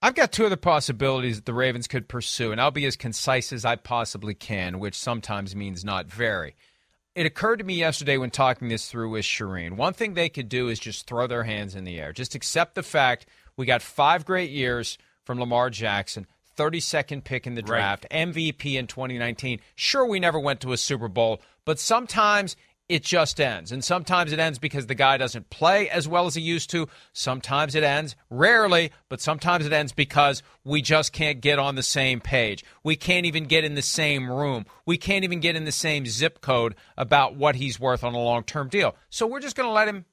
[0.00, 3.52] I've got two other possibilities that the Ravens could pursue, and I'll be as concise
[3.52, 6.54] as I possibly can, which sometimes means not very.
[7.16, 9.72] It occurred to me yesterday when talking this through with Shireen.
[9.76, 12.12] One thing they could do is just throw their hands in the air.
[12.12, 17.56] Just accept the fact we got five great years from Lamar Jackson, 32nd pick in
[17.56, 18.28] the draft, right.
[18.28, 19.58] MVP in 2019.
[19.74, 22.54] Sure, we never went to a Super Bowl, but sometimes
[22.88, 23.70] it just ends.
[23.70, 26.88] And sometimes it ends because the guy doesn't play as well as he used to.
[27.12, 31.82] Sometimes it ends, rarely, but sometimes it ends because we just can't get on the
[31.82, 32.64] same page.
[32.82, 34.64] We can't even get in the same room.
[34.86, 38.18] We can't even get in the same zip code about what he's worth on a
[38.18, 38.96] long term deal.
[39.10, 40.06] So we're just going to let him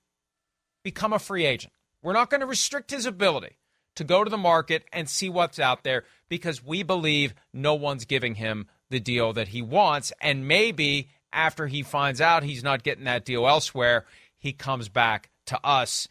[0.84, 1.74] become a free agent.
[2.04, 3.58] We're not going to restrict his ability
[3.96, 8.06] to go to the market and see what's out there because we believe no one's
[8.06, 10.12] giving him the deal that he wants.
[10.22, 14.06] And maybe after he finds out he's not getting that deal elsewhere,
[14.38, 16.08] he comes back to us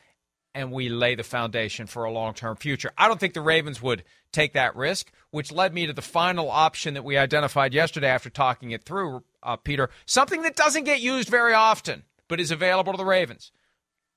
[0.54, 2.92] and we lay the foundation for a long term future.
[2.96, 6.50] I don't think the Ravens would take that risk, which led me to the final
[6.50, 9.90] option that we identified yesterday after talking it through, uh, Peter.
[10.06, 13.50] Something that doesn't get used very often, but is available to the Ravens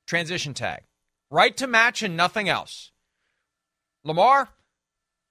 [0.06, 0.84] transition tag.
[1.30, 2.92] Right to match and nothing else.
[4.04, 4.50] Lamar,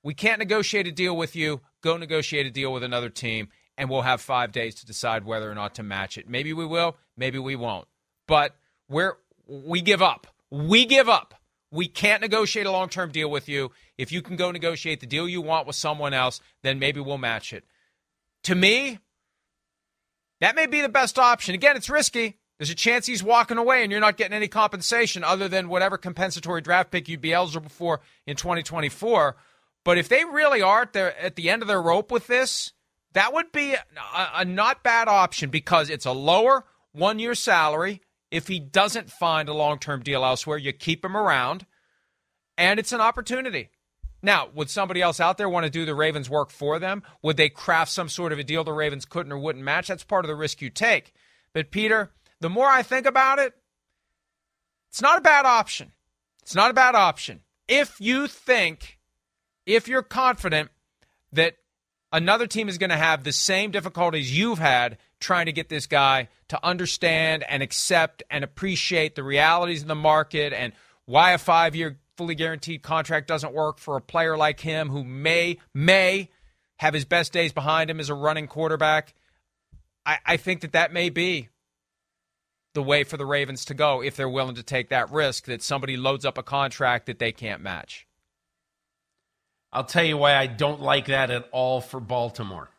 [0.03, 1.63] we can't negotiate a deal with you.
[1.83, 5.51] Go negotiate a deal with another team and we'll have five days to decide whether
[5.51, 6.29] or not to match it.
[6.29, 7.87] Maybe we will, maybe we won't.
[8.27, 8.57] But
[8.89, 10.27] we're we give up.
[10.51, 11.35] We give up.
[11.71, 13.71] We can't negotiate a long term deal with you.
[13.99, 17.19] If you can go negotiate the deal you want with someone else, then maybe we'll
[17.19, 17.65] match it.
[18.45, 18.99] To me,
[20.41, 21.55] that may be the best option.
[21.55, 22.39] Again, it's risky.
[22.59, 25.99] There's a chance he's walking away and you're not getting any compensation other than whatever
[25.99, 29.37] compensatory draft pick you'd be eligible for in 2024.
[29.85, 32.73] But if they really are at, their, at the end of their rope with this,
[33.17, 33.81] that would be a,
[34.35, 38.03] a not bad option because it's a lower one year salary.
[38.31, 41.65] If he doesn't find a long term deal elsewhere, you keep him around,
[42.59, 43.71] and it's an opportunity.
[44.23, 47.03] Now, would somebody else out there want to do the Ravens' work for them?
[47.23, 49.89] Would they craft some sort of a deal the Ravens couldn't or wouldn't match?
[49.89, 51.15] That's part of the risk you take.
[51.55, 53.55] But, Peter, the more I think about it,
[54.91, 55.93] it's not a bad option.
[56.43, 57.41] It's not a bad option.
[57.67, 58.99] If you think,
[59.65, 60.71] if you're confident
[61.33, 61.55] that
[62.13, 65.87] another team is going to have the same difficulties you've had trying to get this
[65.87, 70.73] guy to understand and accept and appreciate the realities of the market and
[71.07, 75.05] why a five year fully guaranteed contract doesn't work for a player like him who
[75.05, 76.31] may may
[76.79, 79.15] have his best days behind him as a running quarterback.
[80.05, 81.49] I, I think that that may be
[82.75, 85.63] the way for the Ravens to go if they're willing to take that risk that
[85.63, 88.07] somebody loads up a contract that they can't match.
[89.77, 92.71] I'll tell you why I don't like that at all for Baltimore.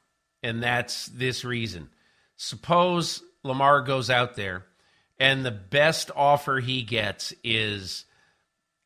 [0.41, 1.91] And that's this reason.
[2.37, 4.65] Suppose Lamar goes out there
[5.19, 8.05] and the best offer he gets is,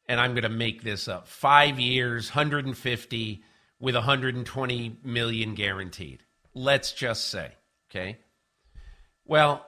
[0.10, 3.44] and I'm going to make this up, five years, 150
[3.80, 6.22] with 120 million guaranteed.
[6.54, 7.54] Let's just say,
[7.90, 8.18] okay?
[9.24, 9.66] Well,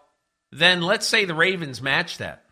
[0.51, 2.43] then let's say the Ravens match that.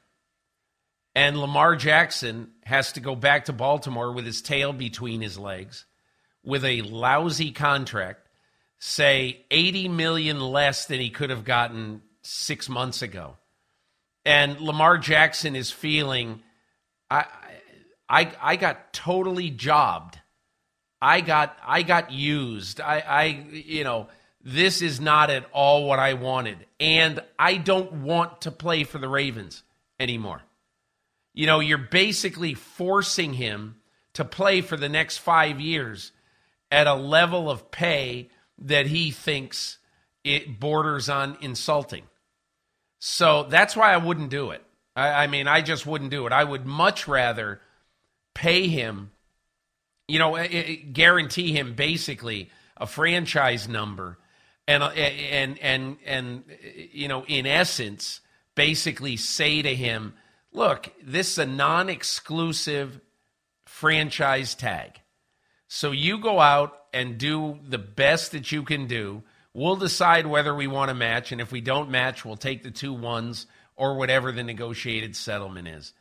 [1.14, 5.86] And Lamar Jackson has to go back to Baltimore with his tail between his legs
[6.44, 8.28] with a lousy contract,
[8.80, 13.38] say 80 million less than he could have gotten 6 months ago.
[14.26, 16.42] And Lamar Jackson is feeling
[17.10, 17.26] I
[18.08, 20.20] I I got totally jobbed.
[21.02, 22.80] I got I got used.
[22.80, 24.08] I I you know,
[24.44, 26.66] this is not at all what I wanted.
[26.80, 29.64] And I don't want to play for the Ravens
[30.00, 30.44] anymore.
[31.34, 33.78] You know, you're basically forcing him
[34.14, 36.12] to play for the next five years
[36.70, 39.78] at a level of pay that he thinks
[40.24, 42.04] it borders on insulting.
[43.00, 44.64] So that's why I wouldn't do it.
[44.96, 46.34] I, I mean, I just wouldn't do it.
[46.34, 47.62] I would much rather
[48.34, 49.12] pay him,
[50.08, 54.18] you know, eh, eh, guarantee him basically a franchise number
[54.68, 54.88] and eh,
[55.32, 56.44] and and and
[56.92, 58.22] you know in essence
[58.56, 60.14] basically say to him
[60.52, 63.00] look this is a non-exclusive
[63.66, 65.00] franchise tag.
[65.68, 69.24] So you go out and do the best that you can do.
[69.54, 72.72] We'll decide whether we want to match and if we don't match we'll take the
[72.72, 75.94] two ones or whatever the negotiated settlement is.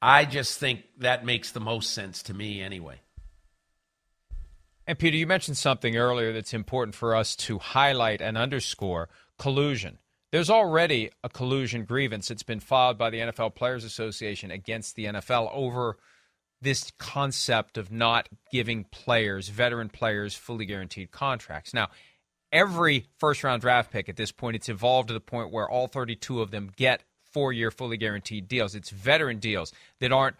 [0.00, 3.00] I just think that makes the most sense to me anyway.
[4.86, 9.08] And Peter, you mentioned something earlier that's important for us to highlight and underscore
[9.38, 9.98] collusion.
[10.34, 15.04] There's already a collusion grievance that's been filed by the NFL Players Association against the
[15.04, 15.96] NFL over
[16.60, 21.72] this concept of not giving players, veteran players, fully guaranteed contracts.
[21.72, 21.90] Now,
[22.50, 25.86] every first round draft pick at this point, it's evolved to the point where all
[25.86, 28.74] 32 of them get four year fully guaranteed deals.
[28.74, 30.34] It's veteran deals that aren't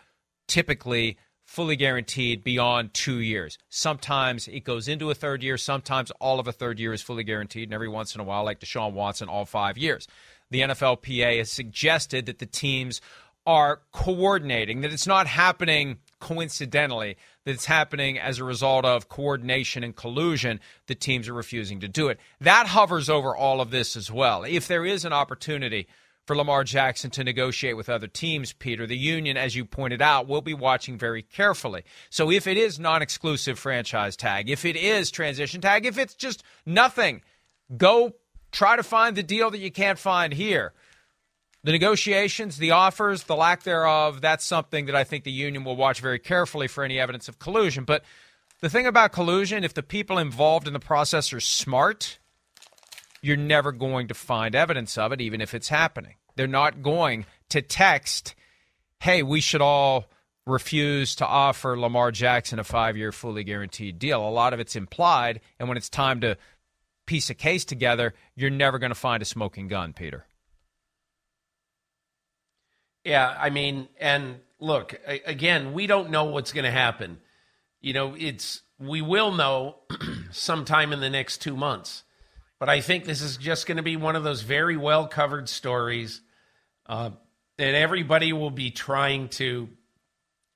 [0.49, 3.59] typically fully guaranteed beyond two years.
[3.69, 5.57] Sometimes it goes into a third year.
[5.57, 7.69] Sometimes all of a third year is fully guaranteed.
[7.69, 10.09] And every once in a while, like Deshaun Watson, all five years.
[10.51, 13.01] The NFLPA has suggested that the teams
[13.47, 19.85] are coordinating, that it's not happening coincidentally, that it's happening as a result of coordination
[19.85, 20.61] and collusion.
[20.87, 22.19] The teams are refusing to do it.
[22.41, 24.45] That hovers over all of this as well.
[24.45, 25.87] If there is an opportunity,
[26.27, 28.87] for Lamar Jackson to negotiate with other teams, Peter.
[28.87, 31.85] The union, as you pointed out, will be watching very carefully.
[32.11, 36.15] So if it is non exclusive franchise tag, if it is transition tag, if it's
[36.15, 37.23] just nothing,
[37.77, 38.15] go
[38.53, 40.73] try to find the deal that you can't find here.
[41.63, 45.77] The negotiations, the offers, the lack thereof, that's something that I think the union will
[45.77, 47.85] watch very carefully for any evidence of collusion.
[47.85, 48.05] But
[48.61, 52.19] the thing about collusion, if the people involved in the process are smart,
[53.25, 56.17] you're never going to find evidence of it, even if it's happening.
[56.37, 58.35] They're not going to text,
[59.01, 60.11] hey, we should all
[60.47, 64.29] refuse to offer Lamar Jackson a five year fully guaranteed deal.
[64.29, 66.37] A lot of it's implied, and when it's time to
[67.07, 70.27] piece a case together, you're never going to find a smoking gun, Peter.
[73.05, 77.21] Yeah, I mean, and look, again, we don't know what's going to happen.
[77.81, 79.77] You know, it's we will know
[80.31, 82.04] sometime in the next two months.
[82.65, 85.51] But I think this is just going to be one of those very well covered
[85.51, 86.23] stories
[86.87, 87.11] uh,
[87.59, 89.69] that everybody will be trying to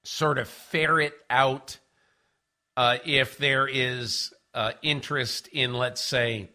[0.05, 1.77] sort of ferret out
[2.79, 6.49] uh, if there is uh, interest in, let's say,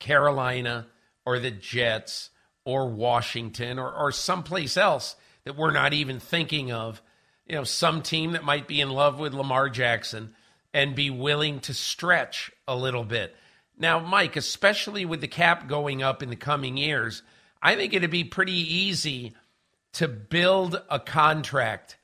[0.00, 0.88] Carolina
[1.24, 2.30] or the Jets
[2.64, 5.14] or Washington or, or someplace else
[5.44, 7.00] that we're not even thinking of.
[7.46, 10.34] You know, some team that might be in love with Lamar Jackson
[10.72, 13.36] and be willing to stretch a little bit.
[13.76, 17.22] Now, Mike, especially with the cap going up in the coming years,
[17.62, 19.34] I think it'd be pretty easy
[19.94, 21.96] to build a contract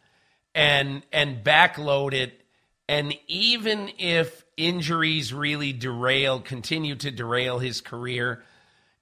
[0.54, 2.40] and and backload it.
[2.88, 8.42] And even if injuries really derail continue to derail his career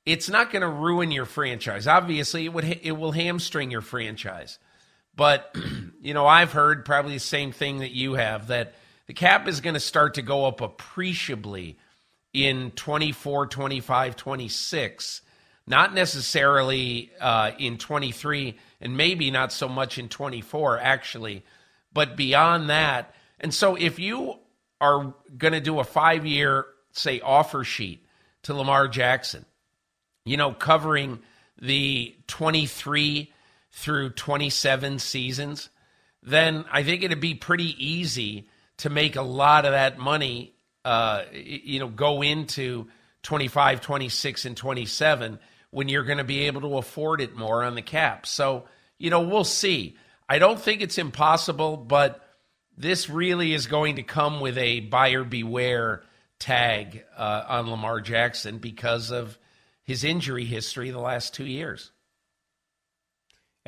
[0.09, 1.87] it's not going to ruin your franchise.
[1.87, 4.59] Obviously it would it will hamstring your franchise.
[5.15, 5.55] But
[6.01, 8.75] you know i've heard probably the same thing that you have that
[9.07, 11.77] the cap is going to start to go up appreciably
[12.33, 15.23] in 24, 25, 26,
[15.67, 21.45] not necessarily uh, in 23, and maybe not so much in 24, actually,
[21.93, 23.15] but beyond that.
[23.41, 24.39] And so if you
[24.81, 28.05] are going to do a five year, say, offer sheet
[28.43, 29.45] to Lamar Jackson,
[30.25, 31.21] you know, covering
[31.61, 33.33] the 23
[33.73, 35.69] through 27 seasons,
[36.23, 38.49] then I think it'd be pretty easy
[38.79, 40.55] to make a lot of that money
[40.89, 42.87] uh, you know, go into
[43.23, 45.39] 25, 26, and 27
[45.71, 48.25] when you're going to be able to afford it more on the cap.
[48.25, 48.65] So,
[48.97, 49.99] you know, we'll see.
[50.31, 52.27] I don't think it's impossible, but
[52.79, 56.05] this really is going to come with a buyer beware
[56.39, 59.39] tag uh, on Lamar Jackson because of
[59.83, 61.93] his injury history the last two years.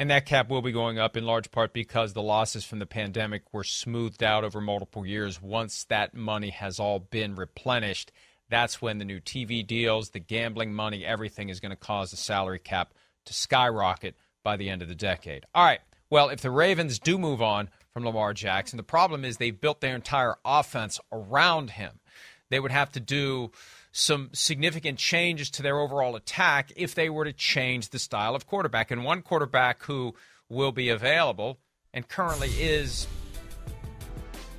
[0.00, 2.86] And that cap will be going up in large part because the losses from the
[2.86, 5.42] pandemic were smoothed out over multiple years.
[5.42, 8.10] Once that money has all been replenished,
[8.48, 12.16] that's when the new TV deals, the gambling money, everything is going to cause the
[12.16, 12.94] salary cap
[13.26, 15.44] to skyrocket by the end of the decade.
[15.54, 15.80] All right.
[16.08, 19.82] Well, if the Ravens do move on from Lamar Jackson, the problem is they've built
[19.82, 22.00] their entire offense around him.
[22.48, 23.52] They would have to do
[23.92, 28.46] some significant changes to their overall attack if they were to change the style of
[28.46, 28.90] quarterback.
[28.90, 30.14] And one quarterback who
[30.48, 31.58] will be available
[31.92, 33.06] and currently is,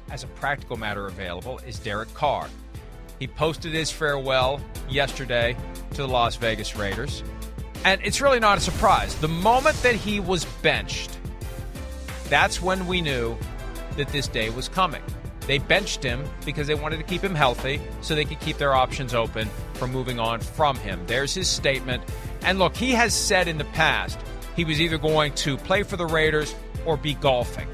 [0.10, 2.50] as a practical matter, available is Derek Carr.
[3.20, 4.60] He posted his farewell
[4.90, 5.56] yesterday
[5.92, 7.24] to the Las Vegas Raiders.
[7.86, 9.16] And it's really not a surprise.
[9.16, 11.18] The moment that he was benched,
[12.30, 13.38] that's when we knew
[13.98, 15.02] that this day was coming.
[15.52, 18.74] They benched him because they wanted to keep him healthy so they could keep their
[18.74, 21.04] options open for moving on from him.
[21.08, 22.04] There's his statement.
[22.44, 24.18] And look, he has said in the past
[24.56, 27.68] he was either going to play for the Raiders or be golfing.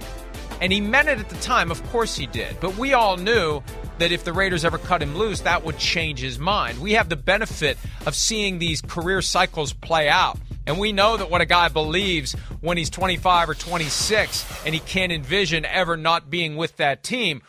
[0.59, 2.59] And he meant it at the time, of course he did.
[2.59, 3.61] But we all knew
[3.99, 6.79] that if the Raiders ever cut him loose, that would change his mind.
[6.79, 10.39] We have the benefit of seeing these career cycles play out.
[10.65, 14.79] And we know that what a guy believes when he's 25 or 26 and he
[14.79, 17.43] can't envision ever not being with that team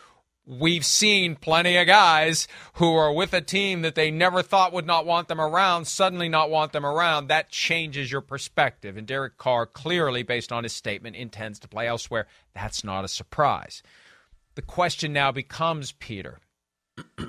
[0.49, 4.87] we've seen plenty of guys who are with a team that they never thought would
[4.87, 7.27] not want them around suddenly not want them around.
[7.27, 8.97] That changes your perspective.
[8.97, 12.25] And Derek Carr clearly, based on his statement, intends to play elsewhere.
[12.55, 13.83] That's not a surprise.
[14.55, 16.39] The question now becomes, Peter,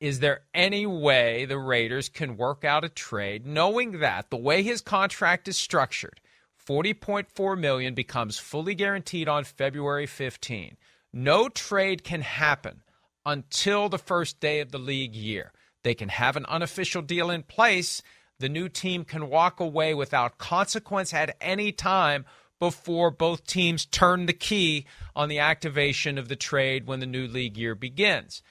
[0.00, 4.62] Is there any way the Raiders can work out a trade knowing that the way
[4.62, 6.22] his contract is structured,
[6.66, 10.78] 40.4 million becomes fully guaranteed on February 15.
[11.12, 12.82] No trade can happen
[13.26, 15.52] until the first day of the league year.
[15.82, 18.02] They can have an unofficial deal in place.
[18.38, 22.26] The new team can walk away without consequence at any time
[22.58, 24.86] before both teams turn the key
[25.16, 28.42] on the activation of the trade when the new league year begins.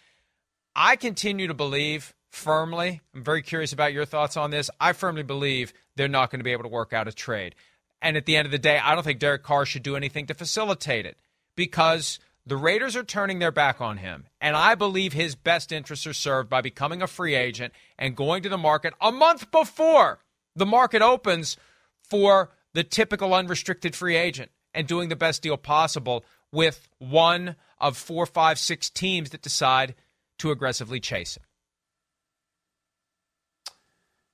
[0.76, 4.70] I continue to believe firmly, I'm very curious about your thoughts on this.
[4.80, 7.55] I firmly believe they're not going to be able to work out a trade.
[8.01, 10.28] And at the end of the day, I don't think Derek Carr should do anything
[10.28, 11.18] to facilitate it
[11.55, 14.25] because the Raiders are turning their back on him.
[14.41, 18.43] And I believe his best interests are served by becoming a free agent and going
[18.43, 20.19] to the market a month before
[20.55, 21.57] the market opens
[22.01, 27.97] for the typical unrestricted free agent and doing the best deal possible with one of
[27.97, 29.95] four, five, six teams that decide
[30.39, 31.43] to aggressively chase him.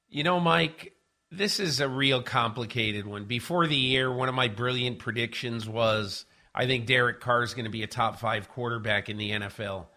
[0.08, 0.94] You know, Mike,
[1.32, 3.26] this is a real complicated one.
[3.26, 6.26] Before the year, one of my brilliant predictions was
[6.56, 9.88] I think Derek Carr is going to be a top five quarterback in the NFL.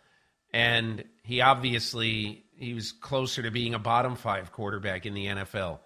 [0.52, 5.78] And he obviously he was closer to being a bottom five quarterback in the NFL.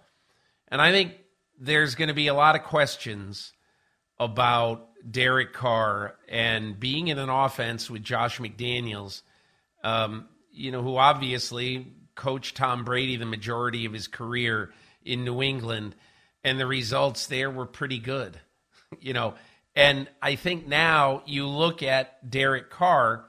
[0.69, 1.13] And I think
[1.59, 3.53] there's going to be a lot of questions
[4.19, 9.21] about Derek Carr and being in an offense with Josh McDaniels,
[9.83, 14.71] um, you know, who obviously coached Tom Brady the majority of his career
[15.05, 15.95] in New England,
[16.43, 18.39] and the results there were pretty good,
[18.99, 19.35] you know.
[19.75, 23.25] And I think now you look at Derek Carr,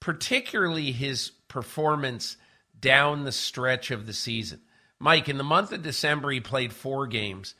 [0.00, 2.36] particularly his performance
[2.80, 4.60] down the stretch of the season.
[4.98, 7.54] Mike, in the month of December, he played four games.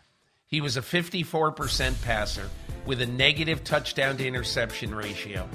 [0.47, 2.49] He was a 54% passer
[2.87, 5.49] with a negative touchdown to interception ratio.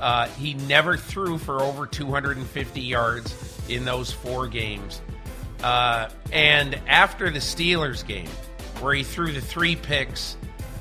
[0.00, 5.00] Uh, he never threw for over 250 yards in those four games.
[5.62, 8.28] Uh, and after the Steelers game,
[8.80, 10.36] where he threw the three picks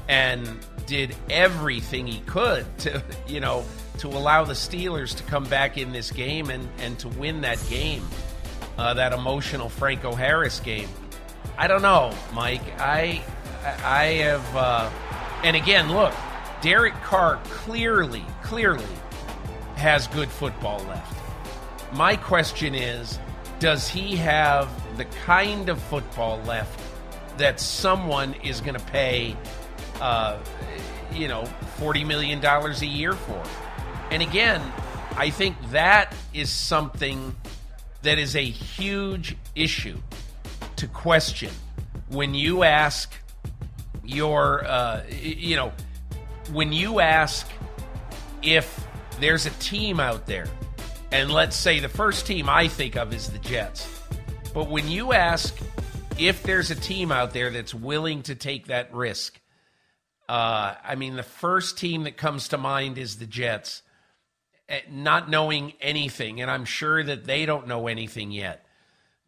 [0.10, 0.48] and
[0.92, 3.64] did everything he could to, you know,
[3.98, 7.58] to allow the Steelers to come back in this game and, and to win that
[7.70, 8.06] game,
[8.78, 10.90] uh, that emotional Franco Harris game.
[11.58, 12.62] I don't know, Mike.
[12.78, 13.24] I
[13.64, 14.90] I have, uh,
[15.46, 16.14] and again, look,
[16.62, 18.84] Derek Carr clearly, clearly
[19.78, 21.18] has good football left.
[21.94, 23.18] My question is,
[23.60, 24.68] does he have
[24.98, 26.78] the kind of football left
[27.38, 29.38] that someone is going to pay,
[30.02, 30.38] uh,
[31.14, 31.46] you know,
[31.78, 33.42] forty million dollars a year for?
[34.10, 34.62] And again,
[35.16, 37.36] I think that is something
[38.02, 39.98] that is a huge issue
[40.78, 41.52] to question
[42.10, 43.14] when you ask
[44.04, 45.72] your, uh, you know,
[46.52, 47.48] when you ask
[48.42, 48.86] if
[49.20, 50.48] there's a team out there,
[51.12, 53.88] and let's say the first team I think of is the Jets,
[54.54, 55.58] but when you ask
[56.18, 59.40] if there's a team out there that's willing to take that risk,
[60.32, 63.82] uh, I mean, the first team that comes to mind is the Jets,
[64.70, 68.66] eh, not knowing anything, and I'm sure that they don't know anything yet.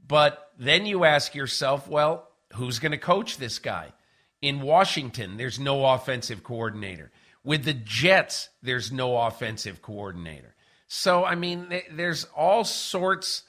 [0.08, 3.92] But then you ask yourself, well, who's going to coach this guy?
[4.42, 7.12] In Washington, there's no offensive coordinator.
[7.44, 10.56] With the Jets, there's no offensive coordinator.
[10.88, 13.44] So, I mean, there's all sorts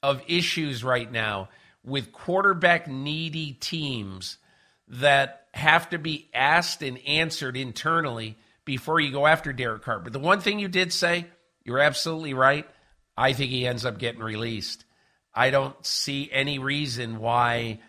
[0.00, 1.48] of issues right now
[1.82, 4.38] with quarterback needy teams
[4.86, 10.00] that have to be asked and answered internally before you go after Derek Carr.
[10.00, 11.26] But the one thing you did say,
[11.64, 12.68] you're absolutely right.
[13.16, 14.84] I think he ends up getting released.
[15.34, 17.80] I don't see any reason why,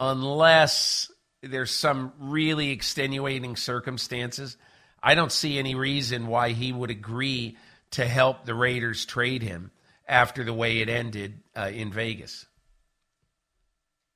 [0.00, 1.10] unless
[1.42, 4.56] there's some really extenuating circumstances.
[5.02, 7.56] I don't see any reason why he would agree
[7.92, 9.70] to help the Raiders trade him
[10.08, 12.46] after the way it ended uh, in Vegas.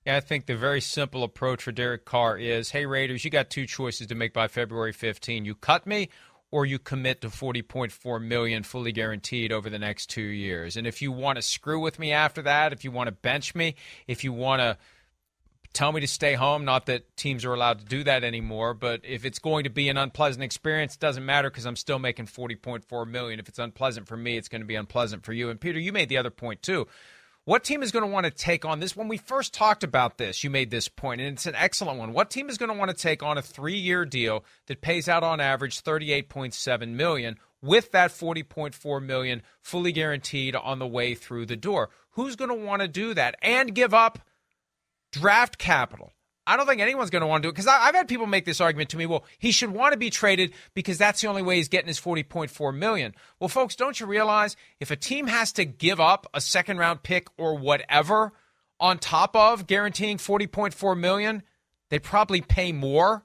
[0.07, 3.51] Yeah, I think the very simple approach for Derek Carr is, "Hey Raiders, you got
[3.51, 5.45] two choices to make by February 15.
[5.45, 6.09] You cut me
[6.51, 10.77] or you commit to 40.4 million fully guaranteed over the next 2 years.
[10.77, 13.55] And if you want to screw with me after that, if you want to bench
[13.55, 13.77] me,
[14.09, 14.77] if you want to
[15.73, 16.65] tell me to stay home.
[16.65, 19.89] Not that teams are allowed to do that anymore, but if it's going to be
[19.89, 23.39] an unpleasant experience, it doesn't matter because I'm still making 40.4 million.
[23.39, 25.51] If it's unpleasant for me, it's going to be unpleasant for you.
[25.51, 26.89] And Peter, you made the other point too.
[27.45, 28.95] What team is going to want to take on this?
[28.95, 32.13] When we first talked about this, you made this point, and it's an excellent one.
[32.13, 35.23] What team is going to want to take on a three-year deal that pays out
[35.23, 41.57] on average 38.7 million with that 40.4 million fully guaranteed on the way through the
[41.57, 41.91] door?
[42.11, 44.19] Who's going to want to do that and give up
[45.13, 46.13] draft capital.
[46.47, 48.45] I don't think anyone's going to want to do it because I've had people make
[48.45, 49.07] this argument to me.
[49.07, 51.99] Well, he should want to be traded because that's the only way he's getting his
[51.99, 53.15] forty point four million.
[53.39, 57.03] Well, folks, don't you realize if a team has to give up a second round
[57.03, 58.33] pick or whatever
[58.81, 61.43] on top of guaranteeing forty point four million,
[61.91, 63.25] they'd probably pay more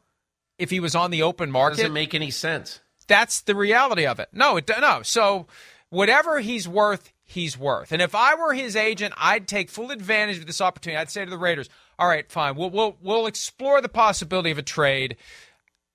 [0.60, 1.78] if he was on the open market.
[1.78, 2.82] Doesn't make any sense.
[3.08, 4.30] That's the reality of it.
[4.34, 5.02] No, it no.
[5.04, 5.48] So
[5.90, 7.92] whatever he's worth, he's worth.
[7.92, 11.00] And if I were his agent, I'd take full advantage of this opportunity.
[11.00, 12.56] I'd say to the Raiders, "All right, fine.
[12.56, 15.18] We'll we'll we'll explore the possibility of a trade."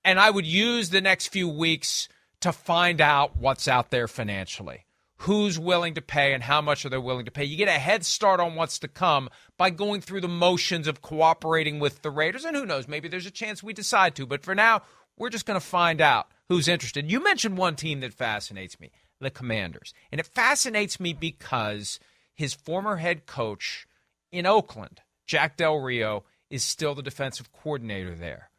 [0.04, 2.08] And I would use the next few weeks
[2.40, 4.86] to find out what's out there financially.
[5.18, 7.44] Who's willing to pay and how much are they willing to pay?
[7.44, 9.28] You get a head start on what's to come
[9.58, 12.46] by going through the motions of cooperating with the Raiders.
[12.46, 14.24] And who knows, maybe there's a chance we decide to.
[14.24, 14.80] But for now,
[15.18, 17.10] we're just going to find out who's interested.
[17.10, 18.90] You mentioned one team that fascinates me
[19.20, 19.92] the Commanders.
[20.10, 22.00] And it fascinates me because
[22.34, 23.86] his former head coach
[24.32, 28.50] in Oakland, Jack Del Rio, is still the defensive coordinator there.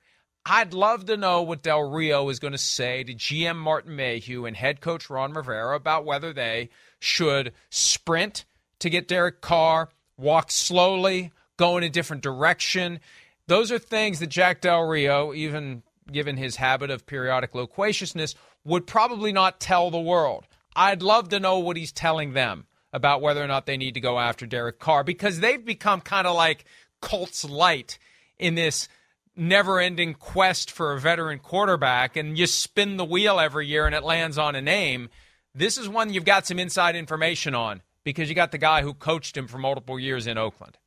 [0.45, 4.45] I'd love to know what Del Rio is going to say to GM Martin Mayhew
[4.45, 8.45] and head coach Ron Rivera about whether they should sprint
[8.79, 13.01] to get Derek Carr, walk slowly, go in a different direction.
[13.47, 18.87] Those are things that Jack Del Rio, even given his habit of periodic loquaciousness, would
[18.87, 20.47] probably not tell the world.
[20.73, 23.99] I'd love to know what he's telling them about whether or not they need to
[23.99, 26.65] go after Derek Carr because they've become kind of like
[27.01, 27.97] Colts light
[28.37, 28.87] in this
[29.35, 33.95] never ending quest for a veteran quarterback, and you spin the wheel every year and
[33.95, 35.09] it lands on a name.
[35.55, 38.93] This is one you've got some inside information on because you got the guy who
[38.93, 40.77] coached him for multiple years in Oakland.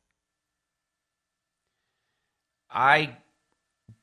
[2.70, 3.16] I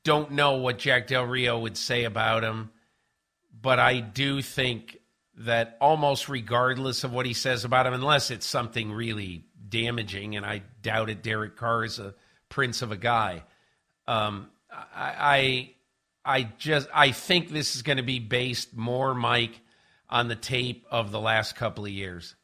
[0.04, 2.70] don't know what Jack Del Rio would say about him,
[3.60, 4.98] but I do think
[5.38, 10.44] that almost regardless of what he says about him, unless it's something really damaging, and
[10.44, 12.14] I doubt it, Derek Carr is a
[12.48, 13.42] prince of a guy.
[14.06, 15.74] Um, I,
[16.24, 19.60] I, I just I think this is going to be based more, Mike,
[20.08, 22.34] on the tape of the last couple of years,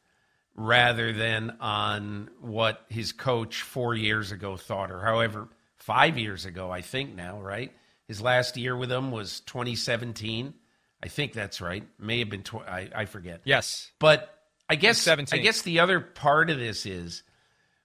[0.55, 6.71] rather than on what his coach four years ago thought, or however five years ago,
[6.71, 7.71] I think now, right?
[8.07, 10.53] His last year with them was 2017.
[11.01, 11.83] I think that's right.
[11.97, 13.41] May have been tw- I, I forget.
[13.45, 14.33] Yes, but
[14.69, 15.39] I guess 17.
[15.39, 17.23] I guess the other part of this is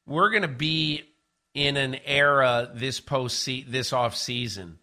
[0.07, 1.03] we're going to be
[1.55, 4.79] in an era this post this off season,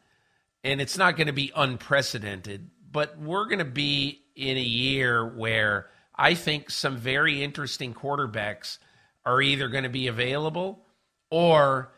[0.63, 2.69] and it's not going to be unprecedented.
[2.91, 8.77] But we're going to be in a year where I think some very interesting quarterbacks
[9.25, 10.83] are either going to be available
[11.29, 11.91] or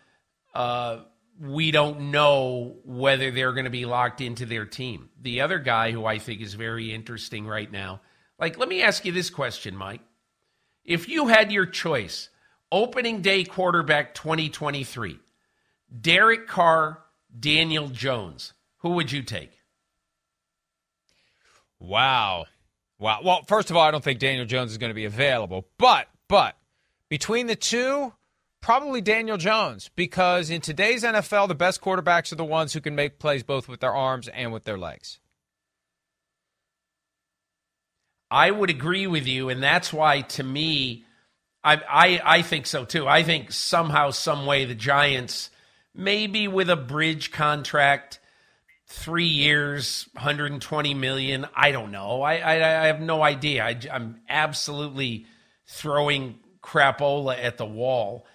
[0.54, 1.00] uh,
[1.40, 5.10] we don't know whether they're going to be locked into their team.
[5.22, 8.02] The other guy who I think is very interesting right now,
[8.40, 10.02] like, let me ask you this question, Mike.
[10.86, 12.30] If you had your choice,
[12.72, 15.20] opening day quarterback 2023,
[16.02, 17.04] Derek Carr,
[17.38, 19.52] Daniel Jones, who would you take?
[21.80, 22.46] Wow.
[23.00, 23.20] Wow.
[23.24, 26.08] Well, first of all, I don't think Daniel Jones is going to be available, but,
[26.28, 26.56] but
[27.10, 28.14] between the two,
[28.64, 32.96] Probably Daniel Jones, because in today's NFL, the best quarterbacks are the ones who can
[32.96, 35.20] make plays both with their arms and with their legs.
[38.32, 41.04] I would agree with you, and that's why, to me,
[41.62, 43.06] I, I, I think so too.
[43.06, 45.50] I think somehow, some way, the Giants,
[45.94, 48.22] maybe with a bridge contract,
[48.88, 51.48] three years, 120 million.
[51.54, 52.22] I don't know.
[52.22, 53.66] I, I, I have no idea.
[53.66, 55.26] I, I'm absolutely
[55.68, 58.26] throwing crapola at the wall.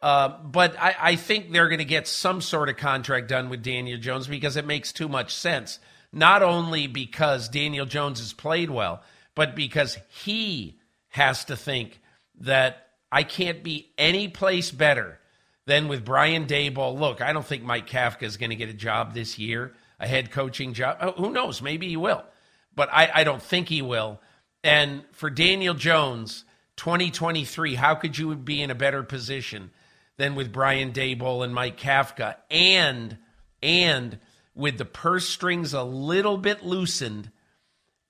[0.00, 3.64] Uh, but I, I, think they're going to get some sort of contract done with
[3.64, 5.80] Daniel Jones because it makes too much sense.
[6.12, 9.02] Not only because Daniel Jones has played well,
[9.34, 10.78] but because he
[11.08, 12.00] has to think
[12.40, 15.18] that I can't be any place better
[15.66, 16.98] than with Brian Daboll.
[16.98, 20.06] Look, I don't think Mike Kafka is going to get a job this year, a
[20.06, 20.98] head coaching job.
[21.00, 21.60] Oh, who knows?
[21.60, 22.24] Maybe he will,
[22.74, 24.20] but I, I don't think he will.
[24.64, 26.44] And for Daniel Jones,
[26.76, 29.70] 2023, how could you be in a better position?
[30.18, 33.16] Than with Brian Daboll and Mike Kafka, and
[33.62, 34.18] and
[34.54, 37.30] with the purse strings a little bit loosened,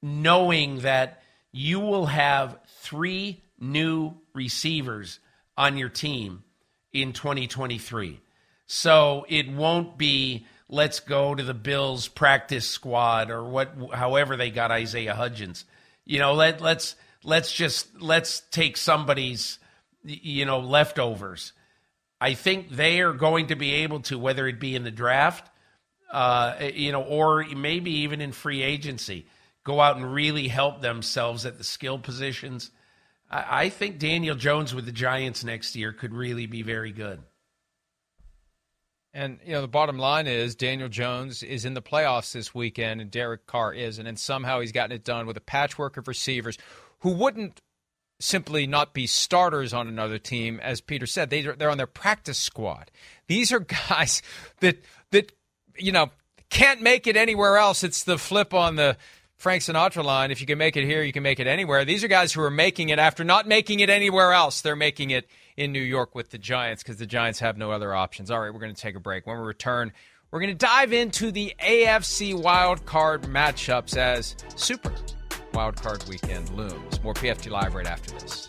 [0.03, 5.21] knowing that you will have three new receivers
[5.57, 6.45] on your team
[6.93, 8.21] in 2023.
[8.67, 14.51] So it won't be let's go to the Bills practice squad or what however they
[14.51, 15.65] got Isaiah Hodgins.
[16.05, 19.59] You know, let let's let's just let's take somebody's
[20.05, 21.53] you know leftovers
[22.21, 25.49] I think they are going to be able to, whether it be in the draft,
[26.13, 29.27] uh, you know, or maybe even in free agency,
[29.65, 32.71] go out and really help themselves at the skill positions.
[33.31, 37.21] I, I think Daniel Jones with the Giants next year could really be very good.
[39.15, 43.01] And you know the bottom line is Daniel Jones is in the playoffs this weekend,
[43.01, 46.59] and Derek Carr isn't, and somehow he's gotten it done with a patchwork of receivers
[47.01, 47.61] who wouldn't
[48.21, 50.61] simply not be starters on another team.
[50.61, 52.91] As Peter said, they they're on their practice squad.
[53.27, 54.23] These are guys
[54.61, 55.33] that that
[55.77, 56.11] you know
[56.51, 57.85] can't make it anywhere else.
[57.85, 58.97] It's the flip on the
[59.37, 60.31] Frank Sinatra line.
[60.31, 61.85] If you can make it here, you can make it anywhere.
[61.85, 64.61] These are guys who are making it after not making it anywhere else.
[64.63, 67.95] They're making it in New York with the Giants because the Giants have no other
[67.95, 68.31] options.
[68.31, 69.27] All right, we're going to take a break.
[69.27, 69.93] When we return,
[70.31, 74.93] we're going to dive into the AFC wild card matchups as Super
[75.55, 77.03] Wild Card Weekend looms.
[77.03, 78.49] More PFT Live right after this.